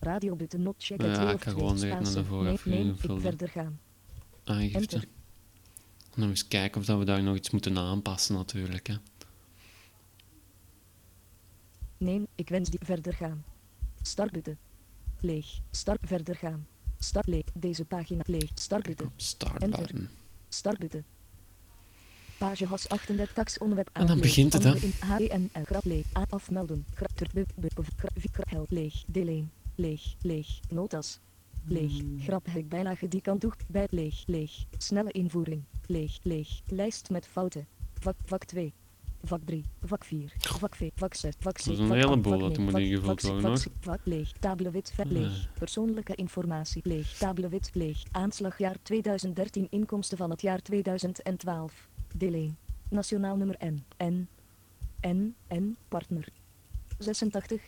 Radiobutte 0.00 0.58
not 0.58 0.74
check 0.78 1.02
Ja, 1.02 1.14
2 1.14 1.26
ik 1.26 1.42
ga 1.42 1.50
2? 1.50 1.54
gewoon 1.54 1.76
direct 1.76 2.00
naar 2.00 2.12
de 2.12 2.24
vooraf 2.24 2.64
nee, 2.64 2.84
nee, 2.84 2.92
ik 2.92 3.20
verder 3.20 3.48
gaan. 3.48 3.80
Aangifte. 4.44 4.78
Enter. 4.78 5.08
En 6.14 6.20
dan 6.20 6.28
eens 6.28 6.48
kijken 6.48 6.80
of 6.80 6.86
dat 6.86 6.98
we 6.98 7.04
daar 7.04 7.22
nog 7.22 7.36
iets 7.36 7.50
moeten 7.50 7.78
aanpassen 7.78 8.34
natuurlijk. 8.34 8.86
Hè. 8.86 8.94
Nee, 11.96 12.28
ik 12.34 12.48
wens 12.48 12.70
die 12.70 12.80
verder 12.82 13.14
gaan. 13.14 13.44
Startbutton. 14.02 14.58
Leeg. 15.20 15.46
Start 15.70 16.00
verder 16.02 16.36
gaan. 16.36 16.66
Start 16.98 17.26
leeg. 17.26 17.44
Deze 17.54 17.84
pagina 17.84 18.22
leeg. 18.26 18.50
Startbutton. 18.54 19.10
Start 20.48 20.78
button. 20.78 21.04
Page 22.38 22.66
has 22.66 22.88
38 22.88 23.32
tax 23.34 23.58
onderweb 23.58 23.88
En 23.92 24.06
dan 24.06 24.20
begint 24.20 24.52
het, 24.52 24.62
hè. 24.62 24.68
Andere 24.70 25.28
in 25.28 25.48
en 25.52 25.64
grap 25.66 25.84
leeg. 25.84 26.04
Afmelden. 26.12 26.84
Grap 26.94 27.10
ter 27.14 27.28
bu 27.34 27.44
bu 27.56 27.68
bu- 27.74 27.82
grap 27.96 28.12
vi- 28.14 28.28
grap 28.32 28.50
hel 28.50 28.66
leeg. 28.68 29.04
Deel 29.06 29.26
1. 29.28 29.50
Leeg. 29.74 30.14
Leeg. 30.22 30.46
Notas. 30.70 31.18
Leeg. 31.64 31.92
Graphek 32.18 32.68
bijlage 32.68 33.08
die 33.08 33.20
kan 33.20 33.38
toe. 33.38 33.52
Bij 33.68 33.86
leeg. 33.90 34.22
Leeg. 34.26 34.64
Snelle 34.78 35.10
invoering. 35.12 35.62
Leeg. 35.86 36.18
Leeg. 36.22 36.60
Lijst 36.66 37.10
met 37.10 37.26
fouten. 37.26 37.66
Vak, 38.00 38.14
vak 38.24 38.44
2. 38.44 38.72
Vak 39.24 39.40
3, 39.44 39.64
vak 39.84 40.04
4, 40.04 40.32
vak 40.38 40.74
5, 40.76 40.90
vak 40.94 41.14
6, 41.14 41.34
vak 41.38 41.58
7, 41.58 41.72
is 41.72 41.78
een 41.78 41.86
vak 41.86 41.96
heleboel 41.96 42.32
8, 42.32 42.40
dat 42.42 42.50
vak 42.54 42.64
moet 42.64 42.72
9, 42.72 42.88
ingevuld 42.90 43.20
vak- 43.20 43.30
worden, 43.32 43.42
vak- 43.56 43.64
hoor. 43.64 43.72
Vak 43.80 44.00
leeg, 44.04 44.32
tabelewit 44.32 44.92
vet 44.94 45.10
leeg, 45.10 45.48
persoonlijke 45.58 46.14
informatie 46.14 46.82
leeg, 46.84 47.12
tabelewit 47.16 47.70
leeg, 47.72 48.02
aanslagjaar 48.10 48.76
2013, 48.82 49.66
inkomsten 49.70 50.16
van 50.18 50.30
het 50.30 50.40
jaar 50.40 50.62
2012, 50.62 51.88
1, 52.18 52.56
nationaal 52.90 53.36
nummer 53.36 53.56
N, 53.64 53.84
N, 54.04 54.28
N, 55.00 55.34
N, 55.48 55.76
partner, 55.88 56.28
86, 56.98 57.60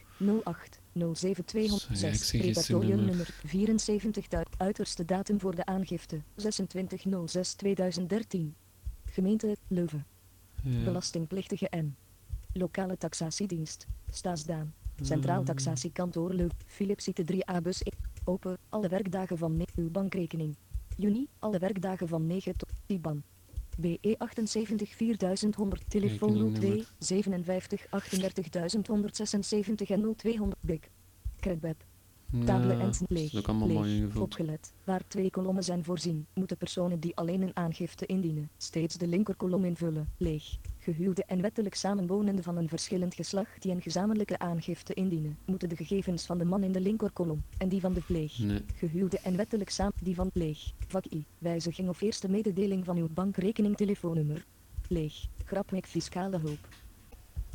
08, 0.45 0.81
07, 1.15 1.45
206, 1.45 2.31
repertorium 2.33 2.45
Registrienummer. 2.45 3.05
nummer 3.07 3.35
74, 3.45 4.29
du- 4.29 4.43
uiterste 4.57 5.05
datum 5.05 5.41
voor 5.41 5.55
de 5.55 5.65
aangifte, 5.67 6.23
26, 6.37 7.05
06, 7.27 7.55
2013, 7.55 8.55
gemeente 9.05 9.57
Leuven. 9.69 10.07
Ja. 10.63 10.85
Belastingplichtige 10.85 11.69
N. 11.77 11.97
Lokale 12.53 12.97
taxatiedienst. 12.97 13.87
Staasdaan. 14.11 14.75
Centraal 15.03 15.45
taxatiekantoor 15.45 16.35
Leuven. 16.35 16.57
Philipsite 16.67 17.25
3A 17.25 17.61
bus 17.63 17.83
1. 17.83 17.93
Open. 18.25 18.59
Alle 18.69 18.89
werkdagen 18.89 19.39
van 19.39 19.57
ne- 19.57 19.67
uw 19.77 19.91
bankrekening. 19.91 20.57
Juni. 20.97 21.27
Alle 21.39 21.59
werkdagen 21.59 22.09
van 22.09 22.27
9 22.27 22.57
tot 22.57 22.73
IBAN. 22.87 23.23
BE 23.81 24.15
78 24.19 24.95
4100. 24.95 25.91
Telefoon 25.91 26.33
02 26.33 26.43
Rekeningnummer. 26.43 26.95
57 26.99 27.87
38 27.91 28.87
176 28.87 29.91
en 29.91 30.15
0200. 30.17 30.57
Big. 30.61 30.81
Credweb. 31.41 31.85
Tabele 32.45 32.75
Ja, 32.75 32.81
en 32.81 32.87
dat 32.87 33.03
leeg, 33.09 33.47
allemaal 33.47 33.83
leeg, 33.83 34.17
opgelet. 34.17 34.73
Waar 34.85 35.03
twee 35.09 35.31
kolommen 35.31 35.65
zijn 35.65 35.85
voorzien, 35.85 36.27
moeten 36.35 36.57
personen 36.57 37.01
die 37.01 37.17
alleen 37.17 37.43
een 37.43 37.57
aangifte 37.57 38.07
indienen, 38.07 38.51
steeds 38.57 38.97
de 38.97 39.07
linkerkolom 39.07 39.65
invullen. 39.65 40.09
Leeg. 40.17 40.59
Gehuwde 40.83 41.25
en 41.25 41.41
wettelijk 41.41 41.75
samenwonenden 41.75 42.45
van 42.45 42.57
een 42.57 42.69
verschillend 42.69 43.15
geslacht 43.15 43.63
die 43.63 43.73
een 43.73 43.83
gezamenlijke 43.83 44.39
aangifte 44.39 44.95
indienen, 44.95 45.39
moeten 45.45 45.69
de 45.69 45.77
gegevens 45.77 46.27
van 46.27 46.39
de 46.39 46.45
man 46.45 46.63
in 46.63 46.73
de 46.73 46.81
linkerkolom 46.81 47.43
en 47.59 47.69
die 47.69 47.81
van 47.81 47.93
de 47.93 48.01
pleeg. 48.01 48.39
Nee. 48.39 48.65
Gehuwde 48.75 49.19
en 49.19 49.37
wettelijk 49.37 49.71
samen 49.71 49.95
die 50.03 50.15
van 50.15 50.31
pleeg. 50.31 50.73
Vak 50.87 51.05
I. 51.13 51.25
Wijziging 51.39 51.89
of 51.89 52.01
eerste 52.01 52.29
mededeling 52.29 52.85
van 52.85 52.97
uw 52.97 53.09
bankrekening 53.09 53.77
telefoonnummer. 53.77 54.45
Pleeg. 54.89 55.27
Grapmek 55.45 55.87
fiscale 55.87 56.39
hulp. 56.39 56.69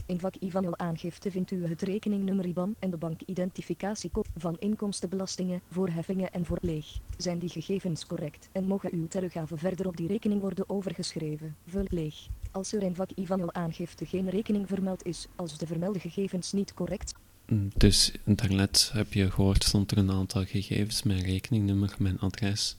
In 0.06 0.20
vak 0.20 0.36
I 0.42 0.52
van 0.52 0.66
uw 0.66 0.78
aangifte 0.78 1.32
vindt 1.32 1.52
u 1.52 1.66
het 1.68 1.82
rekeningnummer 1.82 2.46
IBAN 2.46 2.76
en 2.80 2.90
de 2.90 2.98
bankidentificatiecode 2.98 4.30
van 4.38 4.56
inkomstenbelastingen, 4.60 5.62
voorheffingen 5.70 6.32
en 6.32 6.46
voor 6.46 6.58
leeg. 6.62 6.86
Zijn 7.18 7.40
die 7.40 7.50
gegevens 7.50 8.06
correct 8.06 8.50
en 8.52 8.68
mogen 8.68 8.94
uw 8.94 9.08
teruggave 9.08 9.58
verder 9.58 9.88
op 9.88 9.98
die 9.98 10.08
rekening 10.08 10.42
worden 10.42 10.70
overgeschreven? 10.70 11.56
Vul 11.68 11.86
leeg. 11.90 12.28
Als 12.52 12.74
er 12.74 12.84
in 12.84 12.96
vak 12.96 13.10
I 13.16 13.26
van 13.26 13.42
uw 13.42 13.52
aangifte 13.52 14.06
geen 14.06 14.30
rekening 14.30 14.68
vermeld 14.68 15.06
is, 15.06 15.28
als 15.36 15.58
de 15.58 15.68
vermelde 15.68 16.00
gegevens 16.00 16.52
niet 16.52 16.74
correct 16.74 17.14
Mm, 17.48 17.70
Dus 17.78 18.12
daarnet 18.24 18.90
heb 18.94 19.14
je 19.14 19.32
gehoord, 19.32 19.64
stond 19.64 19.92
er 19.92 19.98
een 19.98 20.12
aantal 20.12 20.46
gegevens, 20.46 21.04
mijn 21.04 21.22
rekeningnummer, 21.22 21.96
mijn 21.98 22.20
adres, 22.20 22.76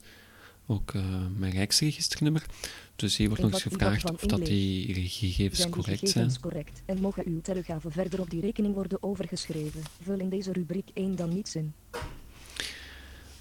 ook 0.65 0.93
eh, 0.93 1.25
mijn 1.37 1.51
rijksregisternummer. 1.51 2.45
Dus 2.97 3.17
hier 3.17 3.27
wordt 3.27 3.43
nog 3.43 3.51
eens 3.51 3.61
gevraagd 3.61 4.11
of 4.11 4.21
dat 4.21 4.45
die 4.45 4.93
gegevens 5.09 5.57
zijn 5.59 5.71
die 5.71 5.81
correct 5.81 6.09
zijn. 6.09 6.39
correct 6.41 6.81
en 6.85 7.01
mogen 7.01 7.23
uw 7.25 7.41
teruggave 7.41 7.91
verder 7.91 8.21
op 8.21 8.29
die 8.29 8.41
rekening 8.41 8.73
worden 8.73 9.03
overgeschreven? 9.03 9.81
Vul 10.01 10.19
in 10.19 10.29
deze 10.29 10.51
rubriek 10.51 10.89
1 10.93 11.15
dan 11.15 11.33
niets 11.33 11.55
in. 11.55 11.73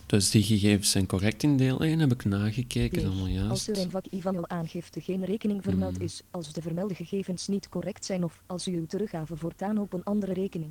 Dus 0.06 0.30
die 0.30 0.42
gegevens 0.42 0.90
zijn 0.90 1.06
correct 1.06 1.42
in 1.42 1.56
deel 1.56 1.80
1, 1.80 1.98
heb 1.98 2.12
ik 2.12 2.24
nagekeken, 2.24 2.98
Leeg. 3.02 3.06
allemaal 3.10 3.48
Als 3.50 3.66
er 3.68 3.74
juist. 3.74 3.84
in 3.84 3.90
vak 3.90 4.04
I 4.12 4.20
van 4.22 4.36
uw 4.36 4.46
aangifte 4.46 5.00
geen 5.00 5.24
rekening 5.24 5.62
vermeld 5.62 5.96
Hmm. 5.96 6.04
is, 6.04 6.22
als 6.30 6.52
de 6.52 6.62
vermelde 6.62 6.94
gegevens 6.94 7.46
niet 7.48 7.68
correct 7.68 8.04
zijn 8.04 8.24
of 8.24 8.42
als 8.46 8.68
u 8.68 8.76
uw 8.76 8.86
teruggave 8.86 9.36
voortaan 9.36 9.78
op 9.78 9.92
een 9.92 10.04
andere 10.04 10.32
rekening 10.32 10.70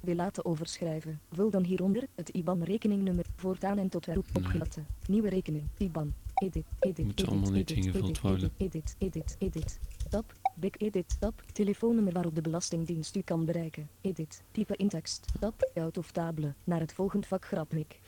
wil 0.00 0.14
laten 0.14 0.44
overschrijven, 0.44 1.20
vul 1.32 1.50
dan 1.50 1.64
hieronder 1.64 2.06
het 2.14 2.28
IBAN-rekeningnummer 2.28 3.24
voortaan 3.36 3.78
en 3.78 3.88
tot 3.88 4.06
Nee. 4.06 4.16
opgelaten. 4.32 4.86
Nieuwe 5.08 5.28
rekening, 5.28 5.62
IBAN, 5.78 6.14
edit, 6.42 6.66
edit, 6.80 7.04
Moet 7.04 7.26
allemaal 7.26 7.50
niet 7.50 7.70
edit, 7.70 7.84
ingevuld 7.84 8.04
edit, 8.04 8.20
worden. 8.20 8.50
Edit, 8.56 8.94
edit, 8.98 9.36
edit, 9.38 9.78
tab, 10.10 10.32
big 10.54 10.76
edit, 10.76 11.16
tab, 11.20 11.42
telefoonnummer 11.52 12.12
waarop 12.12 12.34
de 12.34 12.40
Belastingdienst 12.40 13.16
u 13.16 13.20
kan 13.20 13.44
bereiken, 13.44 13.88
edit, 14.00 14.42
type 14.52 14.76
in 14.76 14.88
tekst, 14.88 15.26
tab, 15.40 15.70
uit 15.74 15.98
of 15.98 16.10
table, 16.10 16.54
naar 16.64 16.80
het 16.80 16.92
volgend 16.92 17.26
vak 17.26 17.44
grapnik. 17.44 18.00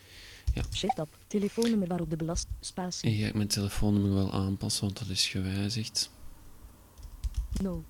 Ja. 0.54 0.62
Shift 0.72 0.96
tab, 0.96 1.08
telefoonnummer 1.26 1.88
waarop 1.88 2.10
de 2.10 2.16
belast, 2.16 2.46
spatie. 2.60 3.10
En 3.10 3.16
ga 3.16 3.26
ik 3.26 3.34
mijn 3.34 3.48
telefoonnummer 3.48 4.14
wel 4.14 4.32
aanpassen, 4.32 4.84
want 4.84 4.98
dat 4.98 5.08
is 5.08 5.28
gewijzigd. 5.28 6.10
0, 7.62 7.84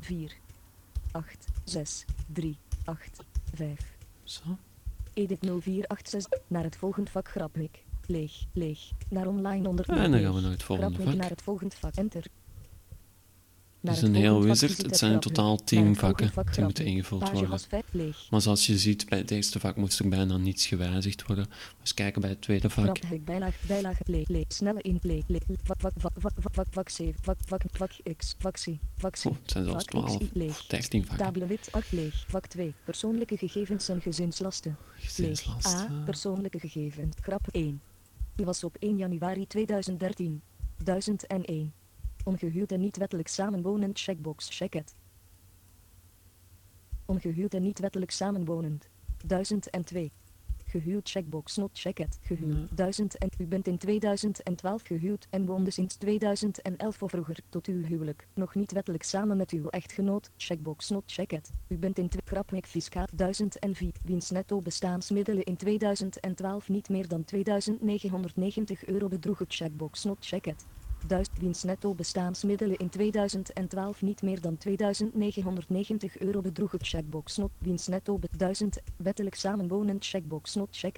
4, 0.00 0.36
8, 1.10 1.46
6, 1.64 2.04
3, 2.32 2.56
8, 2.84 3.22
5. 3.54 3.96
Zo. 4.22 4.42
Edit 5.14 5.40
0486 5.40 6.38
naar 6.46 6.62
het 6.64 6.76
volgende 6.76 7.10
vak 7.10 7.28
grapnik. 7.28 7.84
Leeg, 8.10 8.44
leeg. 8.52 8.90
Naar 9.08 9.26
online. 9.26 9.68
En 9.68 9.76
dan 10.10 10.20
gaan 10.20 10.34
we 10.34 10.40
naar 10.40 10.50
het 10.50 10.62
volgende 10.62 11.02
vak. 11.02 11.14
naar 11.14 11.30
het 11.30 11.42
volgende 11.42 11.76
vak. 11.76 11.94
Enter. 11.94 12.24
Het 13.80 13.96
is 13.96 14.02
een 14.02 14.14
heel 14.14 14.42
wizard. 14.42 14.82
Het 14.82 14.96
zijn 14.96 15.12
in 15.12 15.20
totaal 15.20 15.48
Naar 15.48 15.64
10 15.64 15.86
het 15.86 15.98
volgende 15.98 16.22
vakken 16.22 16.32
vak 16.32 16.54
die 16.54 16.64
moeten 16.64 16.84
ingevuld 16.84 17.30
worden. 17.30 17.60
Maar 18.30 18.40
zoals 18.40 18.66
je 18.66 18.78
ziet, 18.78 19.08
bij 19.08 19.18
het 19.18 19.30
eerste 19.30 19.60
vak 19.60 19.76
moest 19.76 19.98
er 19.98 20.08
bijna 20.08 20.36
niets 20.36 20.66
gewijzigd 20.66 21.26
worden. 21.26 21.46
Dus 21.80 21.94
kijken 21.94 22.20
bij 22.20 22.30
het 22.30 22.40
tweede 22.40 22.70
vak. 22.70 22.84
Grapnik 22.84 23.24
bijlaag, 23.24 23.56
bijlaag, 23.66 23.98
leeg, 24.04 24.28
leeg. 24.28 24.44
Snelle 24.48 24.82
inplay, 24.82 25.22
leeg. 25.26 25.42
Vak, 25.62 25.80
vak, 25.80 25.92
vak, 25.96 26.12
vak, 26.18 26.32
vak, 26.38 26.54
vak, 26.54 26.66
vak 26.70 26.88
7, 26.88 27.14
vak, 27.22 27.36
vak, 27.46 27.62
vak 27.72 27.90
X, 28.16 28.34
vak 28.38 28.54
C, 28.54 28.66
vak 28.96 29.14
C. 29.22 29.24
Oh, 29.26 29.32
het 29.42 29.50
zijn 29.50 29.64
zelfs 29.64 29.84
Vak 29.84 30.04
12 30.04 30.18
XI, 30.18 30.30
leeg. 30.32 30.50
of 30.50 30.66
13 30.66 31.06
vakken. 31.06 31.24
Tabele 31.24 31.46
wit 31.46 31.68
8 31.70 31.92
leeg. 31.92 32.24
Vak 32.28 32.46
2. 32.46 32.74
Persoonlijke 32.84 33.36
gegevens 33.36 33.88
en 33.88 34.00
gezinslasten. 34.00 34.76
A. 35.66 36.02
Persoonlijke 36.04 36.58
gegevens. 36.58 37.16
Grap 37.20 37.48
1. 37.50 37.80
Was 38.44 38.64
op 38.64 38.76
1 38.78 38.96
januari 38.96 39.46
2013. 39.46 40.42
1001. 40.84 41.72
Ongehuwd 42.24 42.72
en 42.72 42.80
niet 42.80 42.96
wettelijk 42.96 43.28
samenwonend 43.28 44.00
checkbox 44.00 44.48
check 44.56 44.74
it. 44.74 44.96
Ongehuwd 47.04 47.54
en 47.54 47.62
niet 47.62 47.78
wettelijk 47.78 48.10
samenwonend. 48.10 48.88
1002. 49.26 50.10
Gehuwd 50.70 51.08
checkbox 51.08 51.56
not 51.56 51.70
check 51.72 51.98
it. 51.98 52.18
Gehuwd 52.22 52.68
Ja. 52.70 52.74
1000 52.74 53.18
en 53.18 53.28
u 53.38 53.46
bent 53.46 53.66
in 53.66 53.78
2012 53.78 54.82
gehuwd 54.82 55.26
en 55.30 55.46
woonde 55.46 55.70
sinds 55.70 55.96
2011 55.96 57.02
of 57.02 57.10
vroeger 57.10 57.36
tot 57.48 57.66
uw 57.66 57.82
huwelijk. 57.82 58.26
Nog 58.34 58.54
niet 58.54 58.72
wettelijk 58.72 59.02
samen 59.02 59.36
met 59.36 59.50
uw 59.50 59.68
echtgenoot. 59.68 60.30
Checkbox 60.36 60.88
not 60.88 61.02
check 61.06 61.32
it. 61.32 61.50
U 61.68 61.76
bent 61.78 61.98
in 61.98 62.10
grapnik 62.24 62.66
fiscaal 62.66 63.06
1004. 63.14 63.92
Wiens 64.04 64.30
netto 64.30 64.60
bestaansmiddelen 64.60 65.44
in 65.44 65.56
2012 65.56 66.68
niet 66.68 66.88
meer 66.88 67.08
dan 67.08 67.24
2990 67.24 68.86
euro 68.86 69.08
bedroegen. 69.08 69.46
Checkbox 69.48 70.04
not 70.04 70.16
check 70.20 70.46
it. 70.46 70.66
Duist 71.06 71.30
wiens 71.38 71.62
netto 71.62 71.94
bestaansmiddelen 71.94 72.76
in 72.76 72.88
2012 72.88 74.02
niet 74.02 74.22
meer 74.22 74.40
dan 74.40 74.56
2990 74.56 76.18
euro 76.18 76.40
bedroegen. 76.40 76.78
Checkbox 76.82 77.36
not 77.36 77.50
wiens 77.58 77.86
netto 77.86 78.18
be 78.18 78.28
1000 78.36 78.78
wettelijk 78.96 79.34
samenwonend. 79.34 80.04
Checkbox 80.04 80.54
not 80.54 80.68
check 80.70 80.96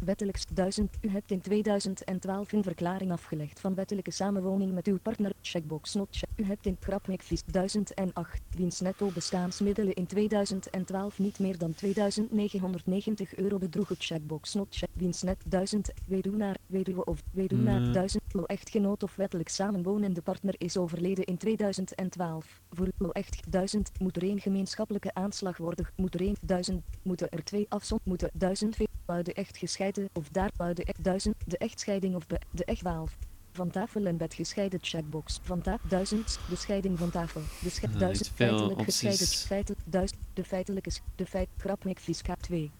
it. 0.00 0.06
Wettelijk 0.06 0.36
s- 0.36 0.44
1000. 0.54 0.96
U 1.00 1.08
hebt 1.08 1.30
in 1.30 1.40
2012 1.40 2.52
een 2.52 2.62
verklaring 2.62 3.12
afgelegd 3.12 3.60
van 3.60 3.74
wettelijke 3.74 4.10
samenwoning 4.10 4.72
met 4.72 4.86
uw 4.86 4.98
partner. 4.98 5.32
Checkbox 5.42 5.94
not 5.94 6.08
check. 6.10 6.28
U 6.36 6.44
hebt 6.44 6.66
in 6.66 6.78
Krapnik 6.78 7.22
Vis 7.22 7.42
1008. 7.46 8.40
Wiens 8.56 8.80
netto 8.80 9.10
bestaansmiddelen 9.14 9.94
in 9.94 10.06
2012 10.06 11.18
niet 11.18 11.38
meer 11.38 11.58
dan 11.58 11.74
2990 11.74 13.36
euro 13.36 13.58
bedroegen. 13.58 13.96
Checkbox 13.98 14.54
not 14.54 14.66
check. 14.70 14.88
Wiens 14.92 15.22
net 15.22 15.36
1000. 15.48 15.90
Weduwnaar, 16.06 16.56
weduwe 16.66 17.04
of 17.04 17.22
weduwnaar 17.32 17.80
Nee. 17.80 17.90
1000. 17.90 18.22
Uw 18.32 18.44
echtgenoot 18.44 19.02
of 19.02 19.16
wettelijk 19.16 19.48
samenwonende 19.48 20.22
partner 20.22 20.54
is 20.58 20.76
overleden 20.76 21.24
in 21.24 21.36
2012. 21.36 22.60
Voor 22.70 22.88
uw 22.98 23.10
echt 23.10 23.42
1000 23.52 23.90
moet 23.98 24.16
er 24.16 24.22
één 24.22 24.40
gemeenschappelijke 24.40 25.14
aanslag 25.14 25.56
worden. 25.56 25.86
Moet 25.96 26.14
er 26.14 26.20
één 26.20 26.36
1000. 26.40 26.82
Moeten 27.02 27.28
er 27.30 27.44
twee 27.44 27.66
afzond. 27.68 28.00
Moeten 28.04 28.30
1000 28.32 28.76
ve- 28.76 28.88
buiten 29.04 29.34
echt 29.34 29.56
gescheiden 29.56 29.88
of 30.12 30.28
daar 30.28 30.50
buiten 30.56 30.84
echt 30.84 31.04
1000. 31.04 31.34
De 31.46 31.58
echtscheiding 31.58 32.14
of 32.14 32.26
be- 32.26 32.40
de 32.50 32.64
echtwaalf. 32.64 33.16
Van 33.52 33.70
tafel 33.70 34.06
en 34.06 34.16
bed 34.16 34.34
gescheiden 34.34 34.78
checkbox. 34.82 35.40
Van 35.42 35.60
tafel 35.60 35.88
1000. 35.88 36.38
De 36.48 36.56
scheiding 36.56 36.98
van 36.98 37.10
tafel. 37.10 37.40
De 37.62 37.70
sche- 37.70 37.88
1000 37.98 38.28
niet 38.28 38.36
veel 38.36 38.48
feitelijk 38.58 38.84
gescheiden. 38.84 39.26
Feitelijk 39.26 39.80
1000. 39.84 40.20
De 40.34 40.44
feitelijke 40.44 40.90
de 41.14 41.26
feit 41.26 41.48
grapnik 41.56 41.98
fisca 41.98 42.34
2. 42.36 42.70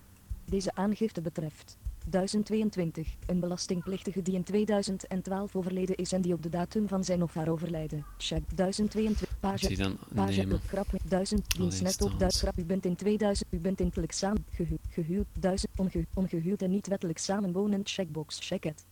Deze 0.44 0.70
aangifte 0.74 1.20
betreft 1.20 1.76
1022. 2.10 3.08
Een 3.26 3.40
belastingplichtige 3.40 4.22
die 4.22 4.34
in 4.34 4.42
2012 4.42 5.56
overleden 5.56 5.96
is 5.96 6.12
en 6.12 6.20
die 6.20 6.32
op 6.32 6.42
de 6.42 6.48
datum 6.48 6.88
van 6.88 7.04
zijn 7.04 7.22
of 7.22 7.34
haar 7.34 7.48
overlijden. 7.48 8.04
Check 8.18 8.42
1022. 8.54 9.28
Moet 9.28 9.40
Page 9.40 10.46
Page 10.46 10.58
grap 10.66 10.86
1000 11.08 11.56
wiens 11.56 11.72
Alleen 11.72 11.82
net 11.82 12.02
op 12.02 12.06
staand. 12.08 12.18
1000 12.18 12.42
grap. 12.42 12.58
U 12.58 12.64
bent 12.64 12.84
in 12.84 12.96
2000. 12.96 13.48
U 13.52 13.58
bent 13.58 13.80
in 13.80 13.90
plek 13.90 14.12
samen 14.12 14.44
gehuwd. 14.50 14.80
Gehuwd 14.88 15.26
1000 15.40 15.72
onge, 15.76 16.06
ongehuwd 16.14 16.62
en 16.62 16.70
niet 16.70 16.86
wettelijk 16.86 17.18
samenwonend. 17.18 17.90
Checkbox 17.90 18.38
check 18.38 18.64
it. 18.64 18.84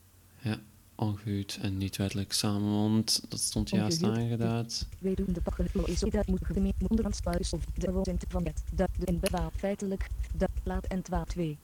Ja, 0.42 0.58
ongehuwd 0.94 1.58
en 1.62 1.76
niet 1.76 1.96
wettelijk 1.96 2.32
samenwonend. 2.32 3.22
Dat 3.28 3.40
stond 3.40 3.70
juist 3.70 4.02
Ongehuwd. 4.02 4.18
aangeduid. 4.18 4.86
Weduwde 4.98 5.40
pakken 5.40 5.68
is 5.84 6.00
dat 6.00 6.26
moet 6.26 6.46
gemeen 6.46 6.74
onderhandsbuis 6.88 7.52
of 7.52 7.64
de 7.64 7.92
woont 7.92 8.24
van 8.28 8.44
het. 8.44 8.62
De, 8.74 8.86
de 8.98 9.06
in 9.06 9.20
feitelijk. 9.56 10.06
De 10.36 10.48
plaat 10.62 10.84
en 10.84 11.02
2. 11.26 11.58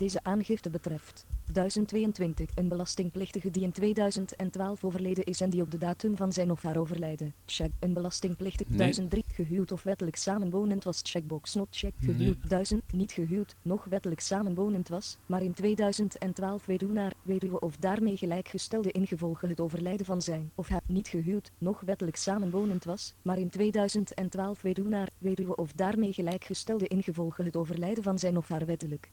Deze 0.00 0.20
aangifte 0.22 0.70
betreft 0.70 1.26
1022. 1.52 2.48
Een 2.54 2.68
belastingplichtige 2.68 3.50
die 3.50 3.62
in 3.62 3.72
2012 3.72 4.84
overleden 4.84 5.24
is 5.24 5.40
en 5.40 5.50
die 5.50 5.62
op 5.62 5.70
de 5.70 5.78
datum 5.78 6.16
van 6.16 6.32
zijn 6.32 6.50
of 6.50 6.62
haar 6.62 6.76
overlijden. 6.76 7.34
Check. 7.46 7.70
Een 7.80 7.92
belastingplichtige 7.92 8.70
Nee. 8.70 8.78
1003. 8.78 9.24
Gehuwd 9.26 9.72
of 9.72 9.82
wettelijk 9.82 10.16
samenwonend 10.16 10.84
was. 10.84 11.00
Checkbox 11.02 11.54
not 11.54 11.68
check. 11.70 11.92
Nee. 11.98 12.14
Gehuwd 12.14 12.48
1000. 12.48 12.92
Niet 12.92 13.12
gehuwd, 13.12 13.56
nog 13.62 13.84
wettelijk 13.84 14.20
samenwonend 14.20 14.88
was, 14.88 15.16
maar 15.26 15.42
in 15.42 15.52
2012 15.52 16.66
weduwnaar, 16.66 17.12
weduwe 17.22 17.60
of 17.60 17.76
daarmee 17.76 18.16
gelijkgestelde 18.16 18.90
ingevolge 18.90 19.46
het 19.46 19.60
overlijden 19.60 20.06
van 20.06 20.22
zijn 20.22 20.50
of 20.54 20.68
haar 20.68 20.82
niet 20.86 21.08
gehuwd, 21.08 21.50
nog 21.58 21.80
wettelijk 21.80 22.16
samenwonend 22.16 22.84
was, 22.84 23.14
maar 23.22 23.38
in 23.38 23.50
2012 23.50 24.62
weduwnaar, 24.62 25.08
weduwe 25.18 25.56
of 25.56 25.72
daarmee 25.72 26.12
gelijkgestelde 26.12 26.86
ingevolge 26.86 27.42
het 27.42 27.56
overlijden 27.56 28.02
van 28.02 28.18
zijn 28.18 28.36
of 28.36 28.48
haar 28.48 28.66
wettelijk 28.66 29.10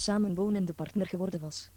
samenwonende 0.00 0.72
partner 0.72 1.06
geworden 1.06 1.40
was. 1.40 1.70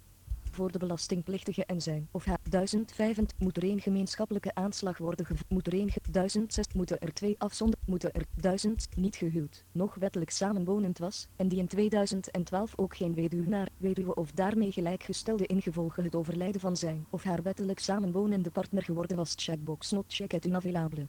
Voor 0.52 0.72
de 0.72 0.78
belastingplichtige 0.80 1.66
en 1.66 1.82
zijn 1.82 2.08
of 2.12 2.26
haar 2.26 2.40
1005 2.50 3.18
moet 3.38 3.58
er 3.58 3.64
één 3.64 3.82
gemeenschappelijke 3.82 4.56
aanslag 4.56 4.98
worden 4.98 5.26
gevoerd. 5.26 5.50
Moet 5.50 5.68
er 5.68 5.74
één 5.74 5.92
ge- 5.92 6.00
1006 6.12 6.66
moeten 6.74 7.00
er 7.00 7.14
twee 7.14 7.36
afzonder. 7.38 7.80
Moeten 7.86 8.12
er 8.12 8.26
1000 8.36 8.88
niet 8.96 9.16
gehuwd, 9.16 9.66
nog 9.72 9.96
wettelijk 9.96 10.30
samenwonend 10.32 10.98
was 10.98 11.28
en 11.36 11.48
die 11.48 11.60
in 11.60 11.68
2012 11.68 12.74
ook 12.76 12.96
geen 12.96 13.14
weduwnaar, 13.14 13.70
weduwe 13.78 14.16
of 14.16 14.32
daarmee 14.32 14.72
gelijkgestelde 14.72 15.46
ingevolge 15.46 16.02
het 16.02 16.16
overlijden 16.16 16.62
van 16.62 16.78
zijn 16.78 17.06
of 17.10 17.24
haar 17.24 17.42
wettelijk 17.42 17.80
samenwonende 17.80 18.52
partner 18.52 18.84
geworden 18.84 19.18
was. 19.18 19.34
Checkbox 19.36 19.92
not 19.92 20.06
check 20.08 20.32
het 20.32 20.46
unavailable. 20.46 21.08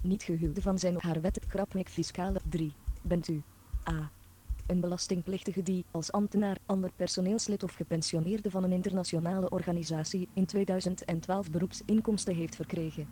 Niet 0.00 0.22
gehuwde 0.22 0.62
van 0.62 0.78
zijn 0.78 0.96
of 0.96 1.02
haar 1.02 1.20
wet. 1.20 1.40
Grapmik 1.48 1.88
fiscale 1.88 2.40
3. 2.48 2.72
Bent 3.02 3.28
u 3.28 3.42
A. 3.88 4.10
Een 4.66 4.80
belastingplichtige 4.80 5.62
die 5.62 5.84
als 5.90 6.12
ambtenaar, 6.12 6.58
ander 6.66 6.90
personeelslid 6.96 7.62
of 7.62 7.74
gepensioneerde 7.74 8.50
van 8.50 8.64
een 8.64 8.72
internationale 8.72 9.50
organisatie 9.50 10.28
in 10.34 10.46
2012 10.46 11.50
beroepsinkomsten 11.50 12.34
heeft 12.34 12.56
verkregen. 12.56 13.08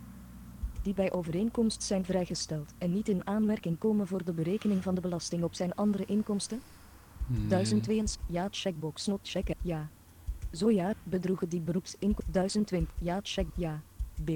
Die 0.82 0.94
bij 0.94 1.12
overeenkomst 1.12 1.82
zijn 1.82 2.04
vrijgesteld 2.04 2.74
en 2.78 2.92
niet 2.92 3.08
in 3.08 3.26
aanmerking 3.26 3.78
komen 3.78 4.06
voor 4.06 4.24
de 4.24 4.32
berekening 4.32 4.82
van 4.82 4.94
de 4.94 5.00
belasting 5.00 5.42
op 5.42 5.54
zijn 5.54 5.74
andere 5.74 6.04
inkomsten? 6.04 6.60
Nee. 7.26 7.46
1002 7.46 8.04
ja, 8.26 8.48
checkbox 8.50 9.06
not 9.06 9.20
checken, 9.22 9.56
ja. 9.62 9.88
Zo 10.52 10.70
ja, 10.70 10.94
bedroegen 11.02 11.48
die 11.48 11.60
beroepsinkomsten 11.60 12.32
1020 12.32 12.94
ja, 13.00 13.20
check 13.22 13.46
ja. 13.56 13.82
B. 14.24 14.30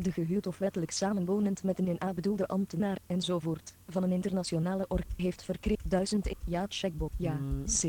De 0.00 0.12
gehuwd 0.12 0.46
of 0.46 0.58
wettelijk 0.58 0.90
samenwonend 0.90 1.62
met 1.62 1.78
een 1.78 1.88
in 1.88 2.00
A 2.04 2.12
bedoelde 2.12 2.46
ambtenaar 2.46 2.98
enzovoort 3.06 3.74
van 3.88 4.02
een 4.02 4.12
internationale 4.12 4.84
org 4.88 5.04
heeft 5.16 5.44
verkregen 5.44 5.88
1000 5.88 6.34
ja, 6.44 6.66
checkbox 6.68 7.14
ja. 7.16 7.32
Mm. 7.32 7.64
C. 7.64 7.82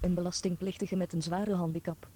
Een 0.00 0.14
belastingplichtige 0.14 0.96
met 0.96 1.12
een 1.12 1.22
zware 1.22 1.54
handicap. 1.54 2.08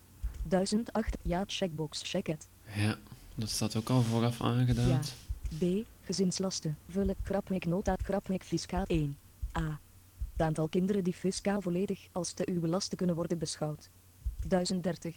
1008 0.43 1.17
ja, 1.23 1.45
checkbox 1.47 2.03
check 2.03 2.27
het. 2.27 2.49
Ja, 2.75 2.97
dat 3.35 3.49
staat 3.49 3.77
ook 3.77 3.89
al 3.89 4.03
vooraf 4.03 4.43
aangeduid. 4.43 5.15
B. 5.59 5.65
Gezinslasten. 6.01 6.79
Vullen. 6.89 7.17
Krapmik 7.23 7.67
nota. 7.67 7.95
Krapmik 7.97 8.43
fiscaal 8.43 8.85
1. 8.87 9.17
A. 9.59 9.81
Het 10.33 10.43
aantal 10.43 10.69
kinderen 10.69 11.05
die 11.05 11.15
fiscaal 11.15 11.61
volledig 11.61 12.09
als 12.13 12.33
te 12.33 12.49
uw 12.51 12.61
belasten 12.61 12.97
kunnen 12.97 13.17
worden 13.17 13.39
beschouwd. 13.39 13.91
1030. 14.47 15.17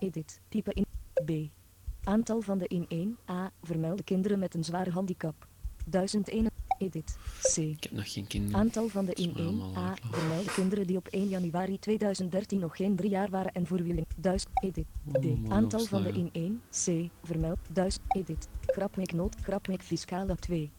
Edit. 0.00 0.40
Type 0.48 0.72
in. 0.72 0.86
B. 1.24 1.50
Aantal 2.04 2.40
van 2.40 2.58
de 2.58 2.66
in 2.68 2.86
1 2.88 3.18
A. 3.30 3.50
Vermelde 3.62 4.02
kinderen 4.02 4.38
met 4.38 4.54
een 4.54 4.64
zware 4.64 4.90
handicap. 4.90 5.46
1001. 5.86 6.48
Edit. 6.78 7.16
C. 7.40 7.56
Ik 7.56 7.82
heb 7.82 7.92
nog 7.92 8.12
geen 8.12 8.26
kinderen. 8.26 8.60
Aantal 8.60 8.88
van 8.88 9.04
de 9.04 9.12
in 9.12 9.32
me 9.32 9.38
1 9.38 9.46
allemaal 9.46 9.76
A. 9.76 9.88
uitlachen. 9.88 10.18
Vermelde 10.18 10.52
kinderen 10.52 10.86
die 10.86 10.96
op 10.96 11.08
1 11.08 11.28
januari 11.28 11.78
2013 11.78 12.58
nog 12.58 12.76
geen 12.76 12.96
drie 12.96 13.10
jaar 13.10 13.30
waren 13.30 13.52
en 13.52 13.66
voor 13.66 13.82
wie 13.82 14.06
1000 14.16 14.50
edit. 14.62 14.86
D. 15.12 15.26
Aantal 15.48 15.84
van 15.84 16.02
de 16.02 16.12
in 16.12 16.28
1 16.32 16.62
C. 16.70 17.10
Vermeld 17.22 17.58
1000 17.72 18.04
edit. 18.08 18.48
Grapmik 18.60 19.12
noot. 19.12 19.36
Grapmik 19.42 19.82
fiscale 19.82 20.34
2. 20.34 20.70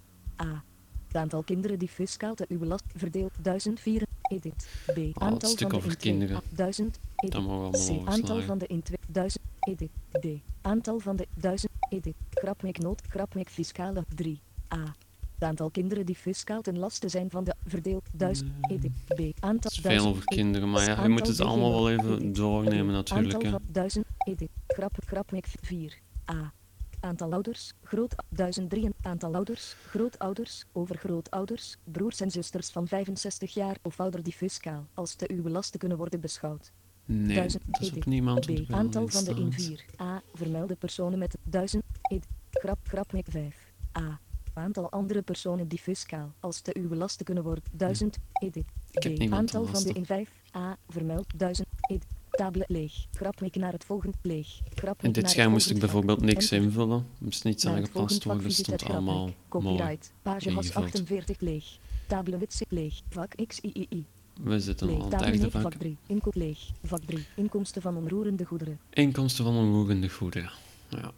A. 0.42 0.64
Het 1.08 1.16
aantal 1.16 1.44
kinderen 1.44 1.80
die 1.80 1.88
fiscaal 1.88 2.36
te 2.36 2.46
uw 2.50 2.58
belast 2.58 2.84
verdeeld 2.96 3.44
1004 3.44 4.08
edit. 4.32 4.68
B. 4.86 4.96
het 4.96 5.20
Aantal 5.20 5.50
stuk 5.50 5.60
van 5.60 5.70
de 5.70 5.76
over 5.76 5.90
in 5.92 5.98
2 5.98 6.12
kinderen. 6.12 6.36
A, 6.36 6.42
1000 6.56 7.00
edit. 7.16 7.34
Dat 7.34 7.42
mogen 7.44 7.72
we 7.72 7.78
C. 7.78 7.90
allemaal 7.90 7.98
Aantal 7.98 8.14
overslagen. 8.14 8.46
van 8.46 8.58
de 8.58 8.68
in 8.68 8.82
2000 8.82 9.44
edit. 9.60 9.90
D. 10.12 10.26
Aantal 10.62 11.00
van 11.00 11.16
de 11.16 11.28
1000 11.34 11.72
edit. 11.90 12.16
Grapmik 12.30 12.78
noot. 12.78 13.02
Grapmik 13.10 13.50
fiscale 13.50 14.04
3. 14.16 14.40
A. 14.74 14.96
Het 15.34 15.50
aantal 15.50 15.70
kinderen 15.70 16.06
die 16.06 16.16
fiscaal 16.16 16.62
ten 16.62 16.80
laste 16.80 17.10
zijn 17.10 17.30
van 17.30 17.44
de 17.44 17.56
verdeeld 17.66 18.10
1000 18.14 18.52
edit. 18.70 18.92
B. 19.08 19.20
Aantal 19.40 19.72
Het 19.72 19.82
veel 19.82 19.90
1000 19.90 20.08
over 20.08 20.24
kinderen, 20.24 20.70
maar 20.70 20.84
ja, 20.84 21.04
je 21.04 21.10
moet 21.10 21.20
het 21.20 21.30
Aantal 21.30 21.48
allemaal 21.48 21.72
wel 21.72 21.92
even 21.92 22.34
doornemen 22.34 22.94
natuurlijk. 22.94 23.34
Aantal 23.34 23.52
van 23.52 23.62
1000 23.72 24.06
edit. 24.18 24.50
Grap, 24.68 24.98
grapmik 25.06 25.46
4. 25.62 26.00
A. 26.32 26.54
Aantal 27.02 27.34
ouders, 27.34 27.74
groot 27.84 28.16
1003. 28.30 28.90
Aantal 29.02 29.36
ouders, 29.36 29.76
grootouders, 29.88 30.66
overgrootouders, 30.72 31.78
broers 31.84 32.22
en 32.22 32.32
zusters 32.32 32.70
van 32.70 32.88
65 32.88 33.54
jaar 33.54 33.78
of 33.82 34.00
ouder 34.00 34.24
die 34.24 34.34
fiscaal 34.34 34.88
als 34.94 35.16
te 35.16 35.32
uw 35.32 35.42
belasten 35.42 35.80
kunnen 35.80 35.98
worden 35.98 36.20
beschouwd. 36.20 36.72
Nee, 37.06 37.36
1000 37.36 37.64
dat 37.66 37.82
is 37.82 37.88
ook 37.88 37.94
edit. 37.94 38.06
niemand 38.06 38.46
B. 38.46 38.72
Aantal 38.72 39.08
van 39.08 39.24
de 39.24 39.30
in 39.36 39.52
staat. 39.52 39.66
4. 39.66 39.86
A. 40.02 40.22
Vermelde 40.34 40.76
personen 40.76 41.20
met 41.20 41.38
1000 41.44 41.84
edit. 42.10 42.28
Grap, 42.52 42.80
grapmik 42.84 43.26
5. 43.30 43.74
A. 43.98 44.20
Aantal 44.54 44.92
andere 44.92 45.22
personen 45.22 45.68
die 45.68 45.80
fiscaal 45.80 46.34
als 46.40 46.62
te 46.62 46.76
uw 46.80 46.88
belasten 46.88 47.26
kunnen 47.26 47.44
worden 47.44 47.64
1000 47.72 48.18
edit. 48.42 48.66
Ik 48.92 49.04
heb 49.04 49.16
B. 49.16 49.34
Aantal 49.34 49.66
van 49.66 49.66
de 49.66 49.72
lasten. 49.72 49.96
in 49.96 50.06
5. 50.06 50.30
A. 50.56 50.78
Vermeld 50.88 51.40
1000 51.40 51.68
edit. 51.88 52.06
Tabele 52.32 52.66
leeg. 52.68 52.94
Grapmik 53.12 53.56
naar 53.56 53.72
het 53.72 53.86
volgende 53.86 54.18
leeg. 54.22 54.48
Grapmik 54.76 55.06
In 55.06 55.12
dit 55.12 55.30
scherm 55.30 55.52
moest 55.52 55.70
ik 55.70 55.80
bijvoorbeeld 55.80 56.22
niks 56.22 56.52
invullen. 56.52 56.98
Er 56.98 57.24
moest 57.24 57.44
niets 57.44 57.66
aangepast 57.66 58.24
worden. 58.24 58.46
Er 58.46 58.52
stond 58.52 58.84
allemaal. 58.84 59.30
Copyright. 59.48 60.12
Page 60.22 60.54
was 60.54 60.66
ingevuld. 60.66 60.86
48 60.86 61.40
leeg. 61.40 61.78
Tabele 62.08 62.38
witse 62.38 62.66
leeg. 62.70 63.02
Vak 63.10 63.36
XIII. 63.48 64.06
We 64.44 64.60
zitten 64.60 64.88
al 64.88 64.94
Leeg. 64.94 65.04
aan 65.04 65.24
het 65.24 65.32
9. 65.32 65.52
vak. 65.52 65.62
Vak 65.62 65.74
3. 65.74 65.98
Inkoop 66.08 66.36
leeg. 66.36 66.60
Vak 66.84 67.02
3. 67.06 67.26
Inkomsten 67.36 67.82
van 67.82 67.98
onroerende 67.98 68.46
goederen. 68.46 68.80
Inkomsten 68.90 69.44
van 69.44 69.56
onroerende 69.56 70.10
goederen. 70.10 70.52
Ja. 70.90 71.12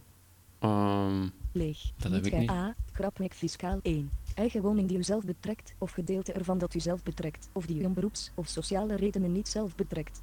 Ehm, 0.60 1.28
Leeg. 1.52 1.92
Dat 1.98 2.12
heb 2.12 2.26
ik 2.26 2.38
niet. 2.38 2.50
A. 2.50 2.76
Grapmik 2.92 3.34
fiscaal 3.34 3.80
1. 3.82 4.10
Eigen 4.36 4.62
woning 4.62 4.88
die 4.88 4.98
u 4.98 5.04
zelf 5.04 5.24
betrekt, 5.26 5.74
of 5.78 5.92
gedeelte 5.92 6.32
ervan 6.32 6.58
dat 6.58 6.74
u 6.74 6.80
zelf 6.80 7.04
betrekt, 7.04 7.50
of 7.52 7.66
die 7.66 7.82
u 7.82 7.86
om 7.86 7.94
beroeps- 7.94 8.32
of 8.36 8.48
sociale 8.48 8.96
redenen 8.96 9.32
niet 9.32 9.48
zelf 9.48 9.76
betrekt. 9.76 10.22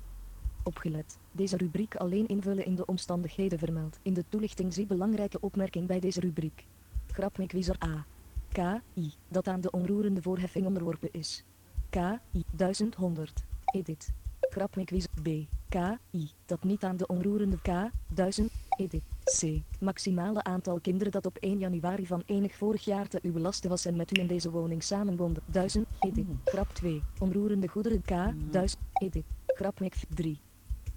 Opgelet. 0.65 1.19
Deze 1.33 1.57
rubriek 1.57 1.97
alleen 1.97 2.29
invullen 2.29 2.65
in 2.65 2.75
de 2.75 2.87
omstandigheden 2.87 3.59
vermeld. 3.59 3.99
In 4.03 4.15
de 4.15 4.25
toelichting 4.29 4.75
zie 4.75 4.87
belangrijke 4.87 5.41
opmerking 5.41 5.87
bij 5.87 6.01
deze 6.01 6.21
rubriek. 6.21 6.67
Grapmik 7.07 7.53
wiezer 7.53 7.77
A. 7.85 8.07
KI, 8.53 9.13
dat 9.29 9.49
aan 9.49 9.61
de 9.61 9.71
onroerende 9.71 10.23
voorheffing 10.23 10.67
onderworpen 10.67 11.09
is. 11.13 11.45
KI 11.91 12.45
1100. 12.57 13.45
Edit. 13.65 14.13
Grapmik 14.41 14.91
wiezer 14.91 15.11
B. 15.23 15.29
KI, 15.69 16.31
dat 16.47 16.65
niet 16.65 16.85
aan 16.85 16.97
de 16.97 17.07
onroerende 17.07 17.61
K 17.61 17.91
1000. 18.15 18.53
Edit. 18.77 19.03
C. 19.39 19.63
Maximale 19.81 20.43
aantal 20.43 20.81
kinderen 20.81 21.13
dat 21.13 21.27
op 21.27 21.37
1 21.37 21.59
januari 21.59 22.07
van 22.07 22.23
enig 22.27 22.55
vorig 22.55 22.85
jaar 22.85 23.09
te 23.09 23.19
u 23.23 23.31
belasten 23.31 23.71
was 23.71 23.85
en 23.85 23.97
met 23.97 24.19
u 24.19 24.21
in 24.21 24.27
deze 24.27 24.51
woning 24.51 24.83
samenwoonde. 24.83 25.41
1000. 25.47 25.87
Edit. 26.01 26.27
Grap 26.45 26.69
2. 26.69 27.03
Onroerende 27.19 27.69
goederen 27.69 28.03
K. 28.03 28.35
1000. 28.51 28.83
Edit. 28.93 29.25
Grapmik 29.47 29.95
3. 30.09 30.41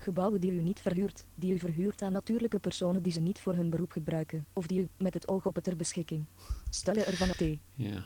Gebouwen 0.04 0.42
die 0.42 0.52
u 0.52 0.62
niet 0.62 0.80
verhuurt, 0.80 1.26
die 1.36 1.54
u 1.54 1.60
verhuurt 1.60 2.02
aan 2.02 2.12
natuurlijke 2.12 2.60
personen 2.60 3.02
die 3.04 3.12
ze 3.12 3.20
niet 3.22 3.40
voor 3.40 3.54
hun 3.56 3.70
beroep 3.70 3.92
gebruiken, 3.92 4.46
of 4.54 4.68
die 4.68 4.80
u 4.82 4.88
met 4.98 5.14
het 5.14 5.28
oog 5.28 5.46
op 5.46 5.56
het 5.56 5.64
ter 5.64 5.76
beschikking 5.76 6.26
stellen 6.70 7.06
ervan 7.06 7.28
T. 7.30 7.58
ja. 7.76 8.04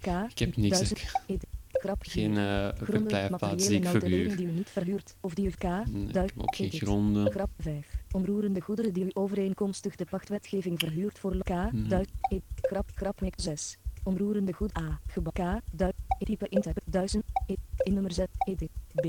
K. 0.00 0.06
Ik 0.30 0.38
heb 0.38 0.56
niks. 0.56 0.78
1000. 0.78 1.00
ik-. 1.26 1.42
Grap 1.72 2.04
4. 2.04 2.12
Geen 2.12 2.34
Gronden, 2.34 2.76
verblijfplaats 2.86 3.66
die 3.66 3.76
ik 3.76 3.86
verhuur. 3.86 4.36
die 4.36 4.46
u 4.46 4.50
niet 4.50 4.68
verhuurt, 4.70 5.16
of 5.20 5.34
die 5.34 5.46
u 5.46 5.50
K. 5.50 5.62
Nee, 5.62 6.06
ik 6.06 6.12
duik- 6.12 6.30
heb 6.34 6.42
ook 6.42 6.54
geen 6.54 6.66
edit. 6.66 6.80
gronden. 6.80 7.30
Grap 7.30 7.50
5. 7.58 8.02
Onroerende 8.10 8.60
goederen 8.60 8.92
die 8.92 9.04
u 9.04 9.10
overeenkomstig 9.12 9.96
de 9.96 10.04
pachtwetgeving 10.04 10.78
verhuurt 10.78 11.18
voor 11.18 11.36
K. 11.38 11.48
Mhm. 11.48 11.88
Duik. 11.88 12.08
E. 12.30 12.38
Grap. 12.60 12.90
Grap. 12.94 13.20
6. 13.36 13.78
Onroerende 14.02 14.52
goed 14.52 14.78
A. 14.78 15.00
Gebouw 15.06 15.32
K. 15.32 15.60
Duik. 15.72 15.94
E. 16.18 16.24
Type 16.24 16.80
1000. 16.84 17.24
E. 17.46 17.54
In 17.76 17.92
nummer 17.92 18.12
Z. 18.12 18.18
Edit. 18.38 18.70
B. 18.94 19.06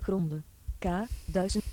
Gronden. 0.00 0.44
K. 0.78 0.84
1000. 1.26 1.64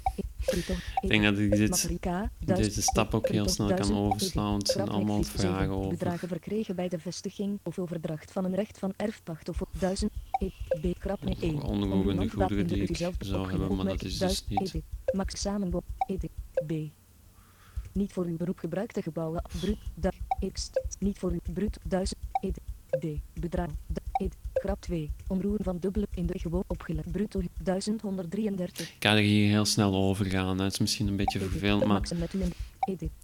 E. 0.46 0.58
Ik 1.02 1.10
denk 1.10 1.24
dat 1.24 1.38
ik 1.38 1.52
dit, 1.52 1.70
Materie 1.70 2.00
K. 2.00 2.04
1000. 2.04 2.30
deze 2.46 2.82
stap 2.82 3.14
ook 3.14 3.28
heel 3.28 3.50
snel 3.50 3.68
kan 3.68 3.76
1000. 3.76 3.98
overslaan, 3.98 4.50
want 4.50 4.62
het 4.62 4.72
zijn 4.72 4.90
allemaal 4.90 5.24
7. 5.24 5.40
vragen 5.40 5.70
over. 5.70 5.90
Bedragen 5.90 6.28
verkregen 6.28 6.76
bij 6.76 6.90
de 6.90 7.00
vestiging 7.00 7.60
of 7.64 7.80
overdracht 7.80 8.32
van 8.32 8.46
een 8.46 8.56
recht 8.56 8.80
van 8.80 8.94
erfpacht 8.96 9.50
of 9.50 9.62
op 9.62 9.70
1000. 9.80 10.12
E. 10.40 10.50
B. 10.82 10.96
Grapnik 11.00 11.42
1. 11.42 11.56
Over 11.56 11.70
onroerende 11.70 12.30
goederen 12.30 12.68
die 12.68 12.84
ik 12.84 13.12
zou 13.20 13.50
hebben, 13.50 13.76
maar 13.76 13.86
dat 13.86 14.04
is 14.04 14.18
dus 14.18 14.46
niet. 14.48 14.60
Edit. 14.60 14.84
Max 15.14 15.42
samenbod. 15.42 15.84
Edit. 16.08 16.32
B. 16.68 16.74
Niet 17.92 18.14
voor 18.14 18.26
uw 18.26 18.38
beroep 18.38 18.60
gebruikte 18.60 19.02
gebouwen. 19.02 19.42
Brut. 19.60 19.78
X. 20.52 20.70
Niet 21.00 21.20
voor 21.20 21.32
uw 21.32 21.54
brut. 21.54 21.80
1000. 21.84 22.20
Edit. 22.42 22.64
D. 23.00 23.06
Bedrag. 23.40 23.70
Grap 24.66 24.82
2. 24.82 25.12
Omroeren 25.28 25.64
van 25.64 25.78
dubbele 25.80 26.08
in 26.16 26.26
de 26.26 26.40
gewoon 26.40 26.64
opgelet. 26.68 27.12
Bruto 27.12 27.42
1133. 27.64 28.88
Ik 28.90 28.96
ga 29.00 29.12
er 29.16 29.22
hier 29.22 29.50
heel 29.50 29.66
snel 29.66 29.96
over 29.96 30.26
gaan. 30.26 30.60
Het 30.60 30.72
is 30.74 30.80
misschien 30.80 31.08
een 31.08 31.16
beetje 31.16 31.40
vervelend, 31.40 31.86
maar. 31.86 32.02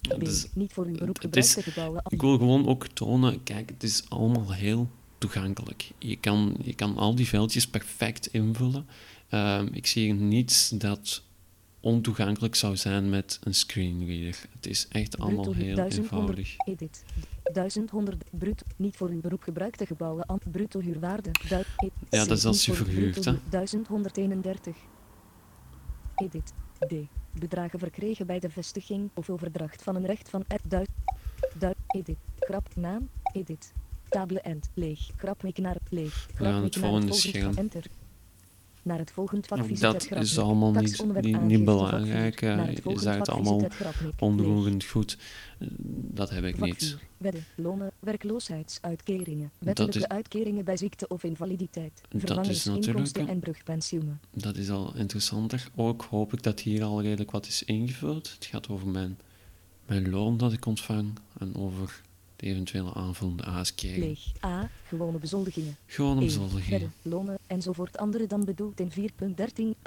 Ja, 0.01 0.15
het 0.17 0.27
is- 0.27 0.47
Niet 0.53 0.73
voor 0.73 0.85
uw 0.85 0.97
beroep 0.97 1.21
het 1.21 1.35
is- 1.35 1.55
ik 2.07 2.21
wil 2.21 2.37
gewoon 2.37 2.67
ook 2.67 2.87
tonen, 2.87 3.43
kijk, 3.43 3.69
het 3.69 3.83
is 3.83 4.03
allemaal 4.09 4.53
heel 4.53 4.89
toegankelijk. 5.17 5.91
Je 5.97 6.15
kan, 6.15 6.55
je 6.63 6.73
kan 6.73 6.97
al 6.97 7.15
die 7.15 7.27
veldjes 7.27 7.67
perfect 7.67 8.27
invullen. 8.27 8.85
Ehm, 9.29 9.67
ik 9.71 9.87
zie 9.87 10.03
hier 10.03 10.13
niets 10.13 10.69
dat 10.69 11.23
ontoegankelijk 11.81 12.55
zou 12.55 12.75
zijn 12.77 13.09
met 13.09 13.39
een 13.43 13.53
screenreader. 13.53 14.45
Het 14.53 14.67
is 14.67 14.87
echt 14.87 15.17
allemaal 15.19 15.43
Bruto 15.43 15.59
heel 15.59 15.75
1100. 15.75 15.97
eenvoudig. 15.97 16.57
Edit. 16.57 17.03
1100 17.53 18.23
bruto. 18.31 18.65
Niet 18.77 18.97
voor 18.97 19.09
uw 19.09 19.21
beroep 19.21 19.41
gebruikte 19.43 19.85
gebouwen. 19.85 20.25
Bruto 20.51 20.79
huurwaarde. 20.79 21.31
Du, 21.49 21.55
e, 21.55 21.89
Ja, 22.09 22.25
dat 22.25 22.37
is 22.37 22.45
als 22.45 22.65
je 22.65 22.73
verhuurt, 22.73 23.25
hè. 23.25 23.31
huur- 23.31 23.39
1131. 23.49 24.75
Edit. 26.15 26.53
D. 26.87 26.93
Bedragen 27.39 27.79
verkregen 27.79 28.25
bij 28.25 28.39
de 28.39 28.49
vestiging 28.49 29.09
of 29.13 29.29
overdracht 29.29 29.83
van 29.83 29.95
een 29.95 30.05
recht 30.05 30.29
van 30.29 30.43
er, 30.47 30.59
du, 30.67 30.85
du, 31.59 31.73
edit. 31.87 32.17
Grap, 32.39 32.75
naam, 32.75 33.09
edit. 33.33 33.73
Table 34.09 34.39
end, 34.41 34.69
leeg. 34.73 35.09
Grap, 35.17 35.43
naar 35.57 35.77
leeg. 35.89 36.27
Grap, 36.33 36.47
gaan 36.51 36.63
het 36.63 36.75
volgende 36.75 37.13
scherm. 37.13 37.57
Enter. 37.57 37.83
Naar 38.83 38.97
het 38.97 39.11
dat 40.09 40.23
is 40.23 40.39
allemaal 40.39 40.71
niet, 40.71 41.41
niet, 41.41 41.65
belangrijk. 41.65 42.41
Naar 42.41 42.67
eh, 42.67 42.75
Je 42.75 42.99
zegt 42.99 43.17
het 43.17 43.29
allemaal 43.29 43.67
onroerend 44.19 44.83
goed. 44.83 45.17
Eh, 45.59 45.67
Dat 46.13 46.29
heb 46.29 46.43
ik 46.43 46.59
niet. 46.59 46.77
4. 46.77 46.99
Wedden, 47.17 47.45
lonen, 47.55 47.91
werkloosheidsuitkeringen, 47.99 49.51
wettelijke 49.59 49.97
is- 49.97 50.07
uitkeringen 50.07 50.63
bij 50.65 50.77
ziekte 50.77 51.07
of 51.07 51.23
invaliditeit, 51.23 52.01
is 52.47 52.65
hè. 52.65 53.25
en 53.25 53.39
brugpensioenen. 53.39 54.19
Dat 54.33 54.57
is 54.57 54.69
al 54.69 54.95
interessanter. 54.95 55.67
Ook 55.75 56.05
hoop 56.09 56.33
ik 56.33 56.43
dat 56.43 56.59
hier 56.59 56.83
al 56.83 57.01
redelijk 57.01 57.31
wat 57.31 57.47
is 57.47 57.63
ingevuld. 57.63 58.31
Het 58.31 58.45
gaat 58.45 58.69
over 58.69 58.87
mijn, 58.87 59.19
mijn 59.85 60.09
loon 60.09 60.37
dat 60.37 60.53
ik 60.53 60.65
ontvang 60.65 61.17
en 61.37 61.55
over 61.55 62.01
de 62.41 62.47
eventuele 62.47 62.93
aanvullende 62.93 63.43
aanskeringen. 63.43 64.07
Leeg. 64.07 64.43
A. 64.45 64.69
Gewone 64.87 65.17
bezoldigingen. 65.17 65.75
Gewoon 65.85 66.17
1. 66.17 66.25
bezoldigingen. 66.25 66.79
Wedden, 66.79 66.93
lonen 67.01 67.39
enzovoort 67.47 67.97
andere 67.97 68.27
dan 68.27 68.45
bedoeld 68.45 68.79
in 68.79 68.91
4.13 68.91 68.97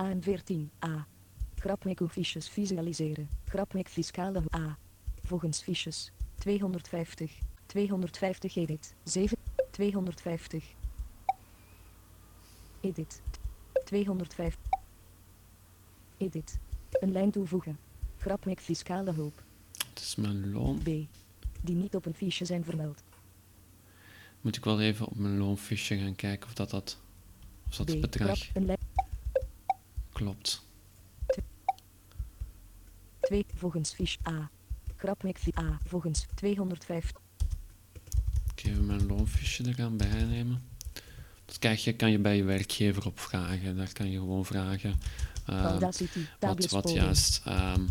A 0.00 0.10
en 0.10 0.22
14 0.22 0.70
A. 0.84 1.06
Grapmeko-fiches 1.54 2.48
visualiseren. 2.48 3.28
Grapmek 3.44 3.88
fiscale 3.88 4.42
A. 4.56 4.78
Volgens 5.22 5.62
fiches. 5.62 6.12
250. 6.38 7.32
250 7.66 8.56
edit. 8.56 8.94
7. 9.04 9.36
250. 9.70 10.64
Edit. 12.80 13.22
205. 13.84 14.56
Edit. 16.16 16.58
Een 16.90 17.12
lijn 17.12 17.30
toevoegen. 17.30 17.78
Grapmek 18.18 18.60
fiscale 18.60 19.12
hulp. 19.12 19.42
Het 19.88 20.02
is 20.02 20.14
mijn 20.16 20.52
loon. 20.52 20.78
B. 20.78 20.88
Die 21.64 21.74
niet 21.74 21.94
op 21.94 22.07
een 22.07 22.14
fiche 22.14 22.44
zijn 22.44 22.64
vermeld. 22.64 23.03
Moet 24.40 24.57
ik 24.57 24.64
wel 24.64 24.81
even 24.81 25.07
op 25.07 25.16
mijn 25.16 25.38
loonfiche 25.38 25.98
gaan 25.98 26.14
kijken 26.14 26.46
of 26.48 26.55
dat, 26.55 26.70
dat, 26.70 26.98
of 27.68 27.77
dat 27.77 27.87
B. 27.87 27.88
het 27.88 28.00
bedrag 28.00 28.38
klopt. 30.12 30.62
2. 33.20 33.46
Volgens 33.55 33.94
fiche 33.94 34.18
A. 34.29 34.50
Grapmek 34.96 35.38
fi- 35.38 35.59
A. 35.59 35.79
Volgens 35.87 36.27
250. 36.35 37.20
Ik 38.57 38.64
even 38.64 38.87
mijn 38.87 39.07
loonfiche 39.07 39.64
er 39.68 39.74
gaan 39.74 39.96
bijnemen. 39.96 40.62
Dat 41.44 41.59
krijg 41.59 41.85
je, 41.85 41.92
kan 41.92 42.11
je 42.11 42.18
bij 42.18 42.37
je 42.37 42.44
werkgever 42.44 43.07
opvragen. 43.07 43.77
Daar 43.77 43.92
kan 43.92 44.11
je 44.11 44.18
gewoon 44.18 44.44
vragen 44.44 44.98
Audacity. 45.44 46.20
wat, 46.40 46.70
wat 46.70 46.90
juist... 46.92 47.42
ehm, 47.44 47.85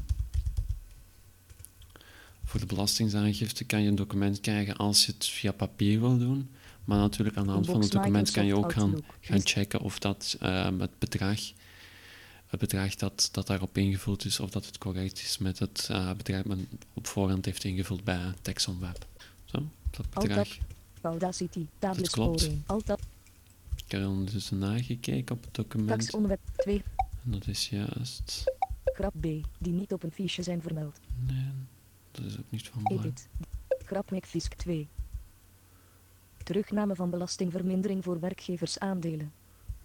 voor 2.53 2.61
de 2.61 2.73
belastingaangifte 2.75 3.63
kan 3.63 3.81
je 3.81 3.87
een 3.87 3.95
document 3.95 4.39
krijgen 4.39 4.75
als 4.75 5.05
je 5.05 5.11
het 5.11 5.25
via 5.25 5.51
papier 5.51 5.99
wil 5.99 6.17
doen. 6.17 6.49
Maar 6.85 6.97
natuurlijk 6.97 7.37
aan 7.37 7.45
de 7.45 7.51
hand 7.51 7.65
van 7.65 7.81
het 7.81 7.91
document 7.91 8.31
kan 8.31 8.45
je 8.45 8.55
ook 8.55 8.73
gaan, 8.73 8.95
gaan 9.19 9.41
checken 9.43 9.79
of 9.79 9.99
dat 9.99 10.37
ehm, 10.39 10.79
het 10.79 10.99
bedrag, 10.99 11.39
het 12.45 12.59
bedrag 12.59 12.95
dat, 12.95 13.29
dat 13.31 13.47
daarop 13.47 13.77
ingevuld 13.77 14.25
is, 14.25 14.39
of 14.39 14.49
dat 14.49 14.65
het 14.65 14.77
correct 14.77 15.19
is 15.19 15.37
met 15.37 15.59
het 15.59 15.87
eh, 15.91 16.13
bedrag 16.13 16.37
dat 16.37 16.45
men 16.45 16.67
op 16.93 17.07
voorhand 17.07 17.45
heeft 17.45 17.63
ingevuld 17.63 18.03
bij 18.03 18.33
Texon 18.41 18.79
Web. 18.79 19.05
Zo, 19.45 19.69
dat 19.89 20.09
bedrag. 20.09 20.47
Audacity. 21.01 21.65
Tablets 21.79 22.09
klopt. 22.09 22.49
Ik 23.85 23.91
heb 23.91 24.07
ondertussen 24.07 24.57
nagekeken 24.57 25.35
op 25.35 25.43
het 25.43 25.53
document. 25.53 25.89
Taxonderwerp 25.89 26.41
2. 26.55 26.83
En 27.23 27.31
dat 27.31 27.47
is 27.47 27.69
juist... 27.69 28.43
Grap 28.83 29.13
B. 29.19 29.23
Die 29.57 29.73
niet 29.73 29.93
op 29.93 30.03
een 30.03 30.11
fiche 30.11 30.43
zijn 30.43 30.61
vermeld. 30.61 30.99
Nee, 31.27 31.51
dat 32.13 32.25
is 32.25 32.37
ook 32.39 32.45
niet 32.49 32.67
van 32.67 32.83
belang. 32.83 33.05
Edit. 33.05 33.27
Grapmek 33.85 34.25
Fisk 34.25 34.53
2. 34.53 34.87
Terugname 36.43 36.95
van 36.95 37.09
belastingvermindering 37.09 38.03
voor 38.03 38.19
werkgeversaandelen. 38.19 39.31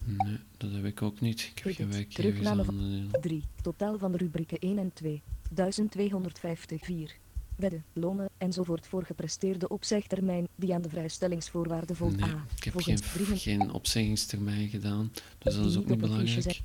Nee, 0.04 0.38
dat 0.56 0.72
heb 0.72 0.84
ik 0.84 1.02
ook 1.02 1.20
niet. 1.20 1.40
Ik 1.40 1.62
heb 1.64 1.74
geen 1.74 1.86
Edit. 1.86 1.94
werkgevers 1.96 2.14
Terugname 2.34 2.58
aan. 2.60 2.64
van- 2.64 3.10
eh, 3.12 3.20
3. 3.20 3.42
Totaal 3.62 3.98
van 3.98 4.12
de 4.12 4.18
rubrieken 4.18 4.56
1 4.60 4.78
en 4.78 4.92
2. 4.92 5.22
1250 5.50 6.84
4. 6.84 7.16
Wedden, 7.56 7.84
lonen 7.92 8.28
enzovoort 8.38 8.86
voor 8.86 9.04
gepresteerde 9.04 9.68
opzegtermijn 9.68 10.48
die 10.56 10.74
aan 10.74 10.82
de 10.82 10.88
vrijstellingsvoorwaarden 10.88 11.96
voldoet. 11.96 12.20
Nee, 12.20 12.30
A. 12.30 12.44
ik 12.56 12.64
heb 12.64 12.74
geen, 12.80 12.98
geen 13.38 13.72
opzeggingstermijn 13.72 14.68
gedaan, 14.68 15.12
dus 15.38 15.54
dat 15.54 15.66
is 15.66 15.76
ook 15.76 15.86
niet 15.86 15.98
belangrijk. 15.98 16.60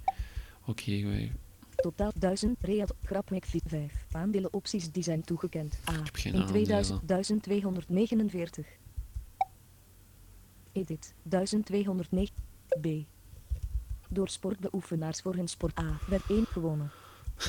Ook 0.65 0.79
hier 0.79 1.07
weer. 1.07 1.31
Totaal 1.83 2.11
1000 2.19 2.63
real 2.63 2.87
grapmek 3.03 3.45
5. 3.45 4.05
Aandelenopties 4.11 4.91
die 4.91 5.03
zijn 5.03 5.21
toegekend. 5.21 5.79
A. 5.89 5.93
in 6.23 6.45
2000 6.45 6.67
aandelen. 6.67 7.01
1249. 7.05 8.67
Edit 10.71 11.13
1209. 11.23 12.35
B. 12.81 12.87
Door 14.09 14.29
sportbeoefenaars 14.29 15.21
voor 15.21 15.35
hun 15.35 15.47
sport 15.47 15.79
A. 15.79 15.99
Werd 16.07 16.23
1 16.29 16.45
gewonnen. 16.45 16.91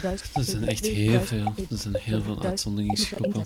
Dat 0.03 0.31
zijn 0.47 0.69
echt 0.69 0.87
heel 0.87 1.21
2000 1.21 1.27
veel. 1.29 1.67
Er 1.71 1.79
zijn 1.79 1.97
heel 1.97 2.23
veel 2.23 2.43
uitzonderingsgroepen. 2.43 3.45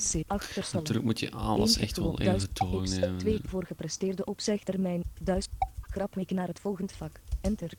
Natuurlijk 0.73 1.07
moet 1.07 1.21
je 1.21 1.31
alles 1.31 1.77
echt 1.77 1.97
wel 1.97 2.21
even 2.21 2.49
doornemen. 2.53 3.19
twee 3.19 3.41
voor 3.45 3.65
gepresteerde 3.65 4.25
opzegtermijn. 4.25 5.03
Duizend. 5.23 5.55
Grapmek 5.81 6.31
naar 6.31 6.49
het 6.49 6.61
volgende 6.61 6.95
vak. 6.95 7.21
Enter. 7.41 7.73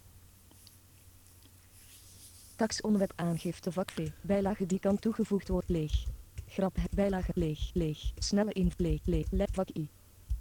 Taxonweb 2.60 3.12
aangifte 3.16 3.72
vak 3.72 3.92
V. 3.92 4.10
Bijlage 4.22 4.66
die 4.66 4.80
kan 4.80 5.00
toegevoegd 5.00 5.48
worden. 5.48 5.76
Leeg. 5.76 6.04
Grap. 6.48 6.76
Bijlage 6.96 7.32
leeg. 7.36 7.70
Leeg. 7.74 8.12
Snelle 8.18 8.54
in. 8.54 8.72
Leeg. 8.78 9.00
Leeg. 9.04 9.26
Le- 9.32 9.48
vak 9.52 9.70
I. 9.78 9.90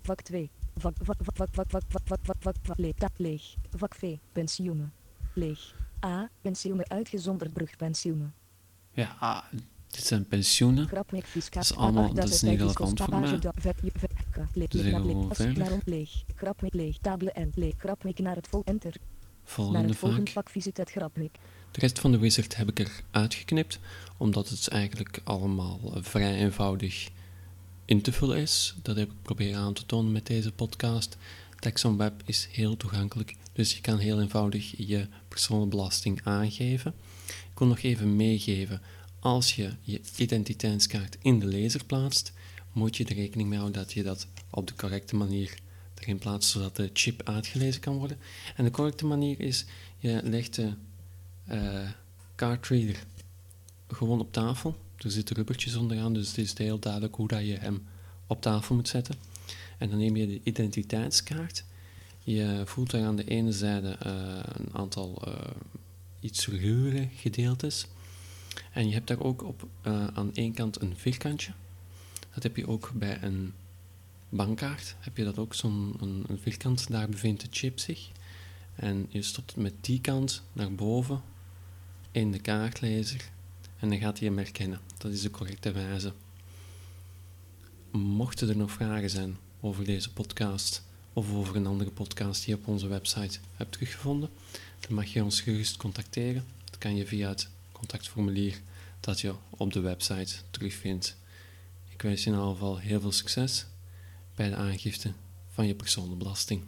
Vak 0.02 0.20
2. 0.22 0.50
Vak. 0.76 0.94
Vak. 1.02 1.16
Vak. 1.22 1.37
Vak. 1.37 1.48
Vak. 1.54 1.66
Vak. 1.70 1.83
Vak. 1.88 2.00
Vak. 2.07 2.18
Vak. 2.24 2.37
Vak. 2.40 2.54
Vak. 2.62 2.78
Leeg. 2.78 2.94
Ta- 2.94 3.09
Leeg. 3.16 3.54
Vak 3.76 3.94
V. 3.94 4.16
Pensioenen. 4.33 4.92
Leeg. 5.35 5.74
A. 6.07 6.31
Pensioenen 6.40 6.88
uitgezonderd 6.90 7.52
brugpensioenen. 7.52 8.35
Ja, 8.92 9.16
ah, 9.20 9.42
dit 9.88 10.04
zijn 10.04 10.26
pensioenen. 10.26 10.88
Fiscaal. 11.24 11.62
Dat 11.62 11.70
is 11.70 11.76
allemaal- 11.76 12.14
dat 12.14 12.28
is 12.28 12.42
niet 12.42 12.59
relevant 12.61 13.00
voor 13.00 13.20
mij. 13.20 13.20
Dus 13.20 14.81
zeggen 14.83 15.02
we 15.02 15.09
gewoon 15.09 15.35
verder. 15.35 15.81
Leeg. 15.85 16.24
Grapnik 16.37 16.74
leeg. 16.74 16.98
Tabelen 16.98 17.35
en 17.35 17.52
leeg. 17.54 17.74
Grapnik 17.76 18.18
naar 18.18 18.37
het 18.37 18.48
vol. 18.48 18.62
Enter. 18.64 18.94
Naar 18.98 19.57
Volgende 19.57 19.88
het 19.88 19.96
volgende 19.96 20.24
vak. 20.31 20.44
vak 20.44 20.50
visit 20.52 20.76
het 20.76 20.90
grapnik. 20.90 21.38
De 21.70 21.81
rest 21.81 21.98
van 21.98 22.12
de 22.12 22.18
wizard 22.18 22.57
heb 22.57 22.68
ik 22.68 22.78
er 22.78 23.02
uitgeknipt, 23.11 23.78
omdat 24.16 24.48
het 24.48 24.68
eigenlijk 24.68 25.20
allemaal 25.24 25.81
vrij 25.94 26.35
eenvoudig 26.35 27.09
in 27.85 28.00
te 28.00 28.12
vullen 28.12 28.38
is. 28.38 28.74
Dat 28.83 28.96
heb 28.96 29.11
ik 29.11 29.22
proberen 29.22 29.61
aan 29.61 29.72
te 29.72 29.87
tonen 29.87 30.12
met 30.12 30.26
deze 30.26 30.52
podcast. 30.52 31.16
Texon 31.59 31.96
Web 31.96 32.22
is 32.24 32.48
heel 32.50 32.76
toegankelijk, 32.76 33.35
dus 33.52 33.74
je 33.74 33.81
kan 33.81 33.98
heel 33.98 34.20
eenvoudig 34.20 34.74
je 34.76 35.07
personenbelasting 35.28 36.20
aangeven. 36.24 36.94
Ik 37.26 37.59
wil 37.59 37.68
nog 37.68 37.83
even 37.83 38.16
meegeven, 38.16 38.81
als 39.20 39.54
je 39.54 39.72
je 39.81 40.00
identiteitskaart 40.16 41.16
in 41.22 41.38
de 41.38 41.46
lezer 41.46 41.85
plaatst, 41.85 42.33
moet 42.72 42.96
je 42.96 43.04
er 43.04 43.14
rekening 43.14 43.48
mee 43.48 43.59
houden 43.59 43.83
dat 43.83 43.92
je 43.92 44.02
dat 44.02 44.26
op 44.50 44.66
de 44.66 44.74
correcte 44.74 45.16
manier 45.16 45.54
erin 45.94 46.18
plaatst, 46.18 46.50
zodat 46.50 46.76
de 46.76 46.90
chip 46.92 47.28
uitgelezen 47.28 47.81
kan 47.81 47.96
worden. 47.96 48.18
En 48.57 48.64
de 48.64 48.70
correcte 48.70 49.07
manier 49.07 49.40
is, 49.40 49.64
je 49.98 50.20
legt 50.24 50.54
de 50.54 50.72
eh 51.48 51.88
cardreader 52.38 53.04
gewoon 53.88 54.20
op 54.20 54.32
tafel. 54.32 54.76
Er 54.96 55.11
zitten 55.11 55.37
rubbertjes 55.37 55.76
onderaan, 55.76 56.12
dus 56.12 56.28
het 56.28 56.38
is 56.38 56.58
heel 56.58 56.78
duidelijk 56.78 57.14
hoe 57.14 57.28
dat 57.28 57.46
je 57.46 57.56
hem 57.56 57.87
op 58.26 58.40
tafel 58.40 58.74
moet 58.74 58.88
zetten. 58.88 59.14
En 59.78 59.90
dan 59.90 59.98
neem 59.98 60.16
je 60.16 60.26
de 60.26 60.40
identiteitskaart. 60.42 61.64
Je 62.24 62.62
voelt 62.64 62.90
daar 62.90 63.04
aan 63.04 63.16
de 63.16 63.24
ene 63.24 63.52
zijde 63.52 63.90
eh, 63.90 64.12
een 64.52 64.68
aantal 64.72 65.22
eh, 65.24 65.50
iets 66.20 66.46
ruwere 66.46 67.08
gedeeltes. 67.16 67.87
En 68.72 68.88
je 68.88 68.94
hebt 68.94 69.06
daar 69.06 69.20
ook 69.20 69.42
op, 69.42 69.68
eh, 69.82 70.06
aan 70.06 70.34
één 70.34 70.52
kant 70.52 70.80
een 70.80 70.96
vierkantje. 70.96 71.52
Dat 72.34 72.42
heb 72.42 72.56
je 72.56 72.68
ook 72.68 72.90
bij 72.94 73.22
een 73.22 73.52
bankkaart. 74.28 74.96
Heb 74.98 75.16
je 75.16 75.24
dat 75.24 75.38
ook, 75.38 75.54
zo'n 75.54 75.96
een 76.00 76.38
vierkant, 76.40 76.90
daar 76.90 77.08
bevindt 77.08 77.40
de 77.40 77.48
chip 77.50 77.78
zich. 77.78 78.08
En 78.74 79.06
je 79.08 79.22
stopt 79.22 79.50
het 79.50 79.62
met 79.62 79.74
die 79.80 80.00
kant 80.00 80.42
naar 80.52 80.72
boven 80.72 81.22
in 82.18 82.33
de 82.33 82.38
kaartlezer 82.38 83.31
en 83.78 83.88
dan 83.88 83.98
gaat 83.98 84.18
hij 84.18 84.28
hem 84.28 84.37
herkennen. 84.37 84.81
Dat 84.98 85.12
is 85.12 85.22
de 85.22 85.31
correcte 85.31 85.72
wijze. 85.72 86.12
Mochten 87.90 88.48
er 88.48 88.57
nog 88.57 88.70
vragen 88.70 89.11
zijn 89.11 89.37
over 89.61 89.85
deze 89.85 90.12
podcast 90.12 90.83
of 91.12 91.33
over 91.33 91.57
een 91.57 91.66
andere 91.66 91.90
podcast 91.90 92.44
die 92.44 92.54
je 92.54 92.61
op 92.61 92.68
onze 92.68 92.87
website 92.87 93.38
hebt 93.54 93.72
teruggevonden, 93.72 94.31
dan 94.81 94.94
mag 94.94 95.12
je 95.12 95.24
ons 95.24 95.40
gerust 95.40 95.76
contacteren. 95.76 96.44
Dat 96.64 96.78
kan 96.78 96.96
je 96.96 97.07
via 97.07 97.28
het 97.28 97.48
contactformulier 97.72 98.61
dat 99.00 99.20
je 99.20 99.35
op 99.50 99.72
de 99.72 99.81
website 99.81 100.35
terugvindt. 100.50 101.16
Ik 101.88 102.02
wens 102.02 102.24
je 102.24 102.31
in 102.31 102.37
ieder 102.37 102.50
geval 102.52 102.78
heel 102.78 103.00
veel 103.00 103.12
succes 103.12 103.66
bij 104.35 104.48
de 104.48 104.57
aangifte 104.57 105.12
van 105.50 105.66
je 105.66 105.74
personenbelasting. 105.74 106.62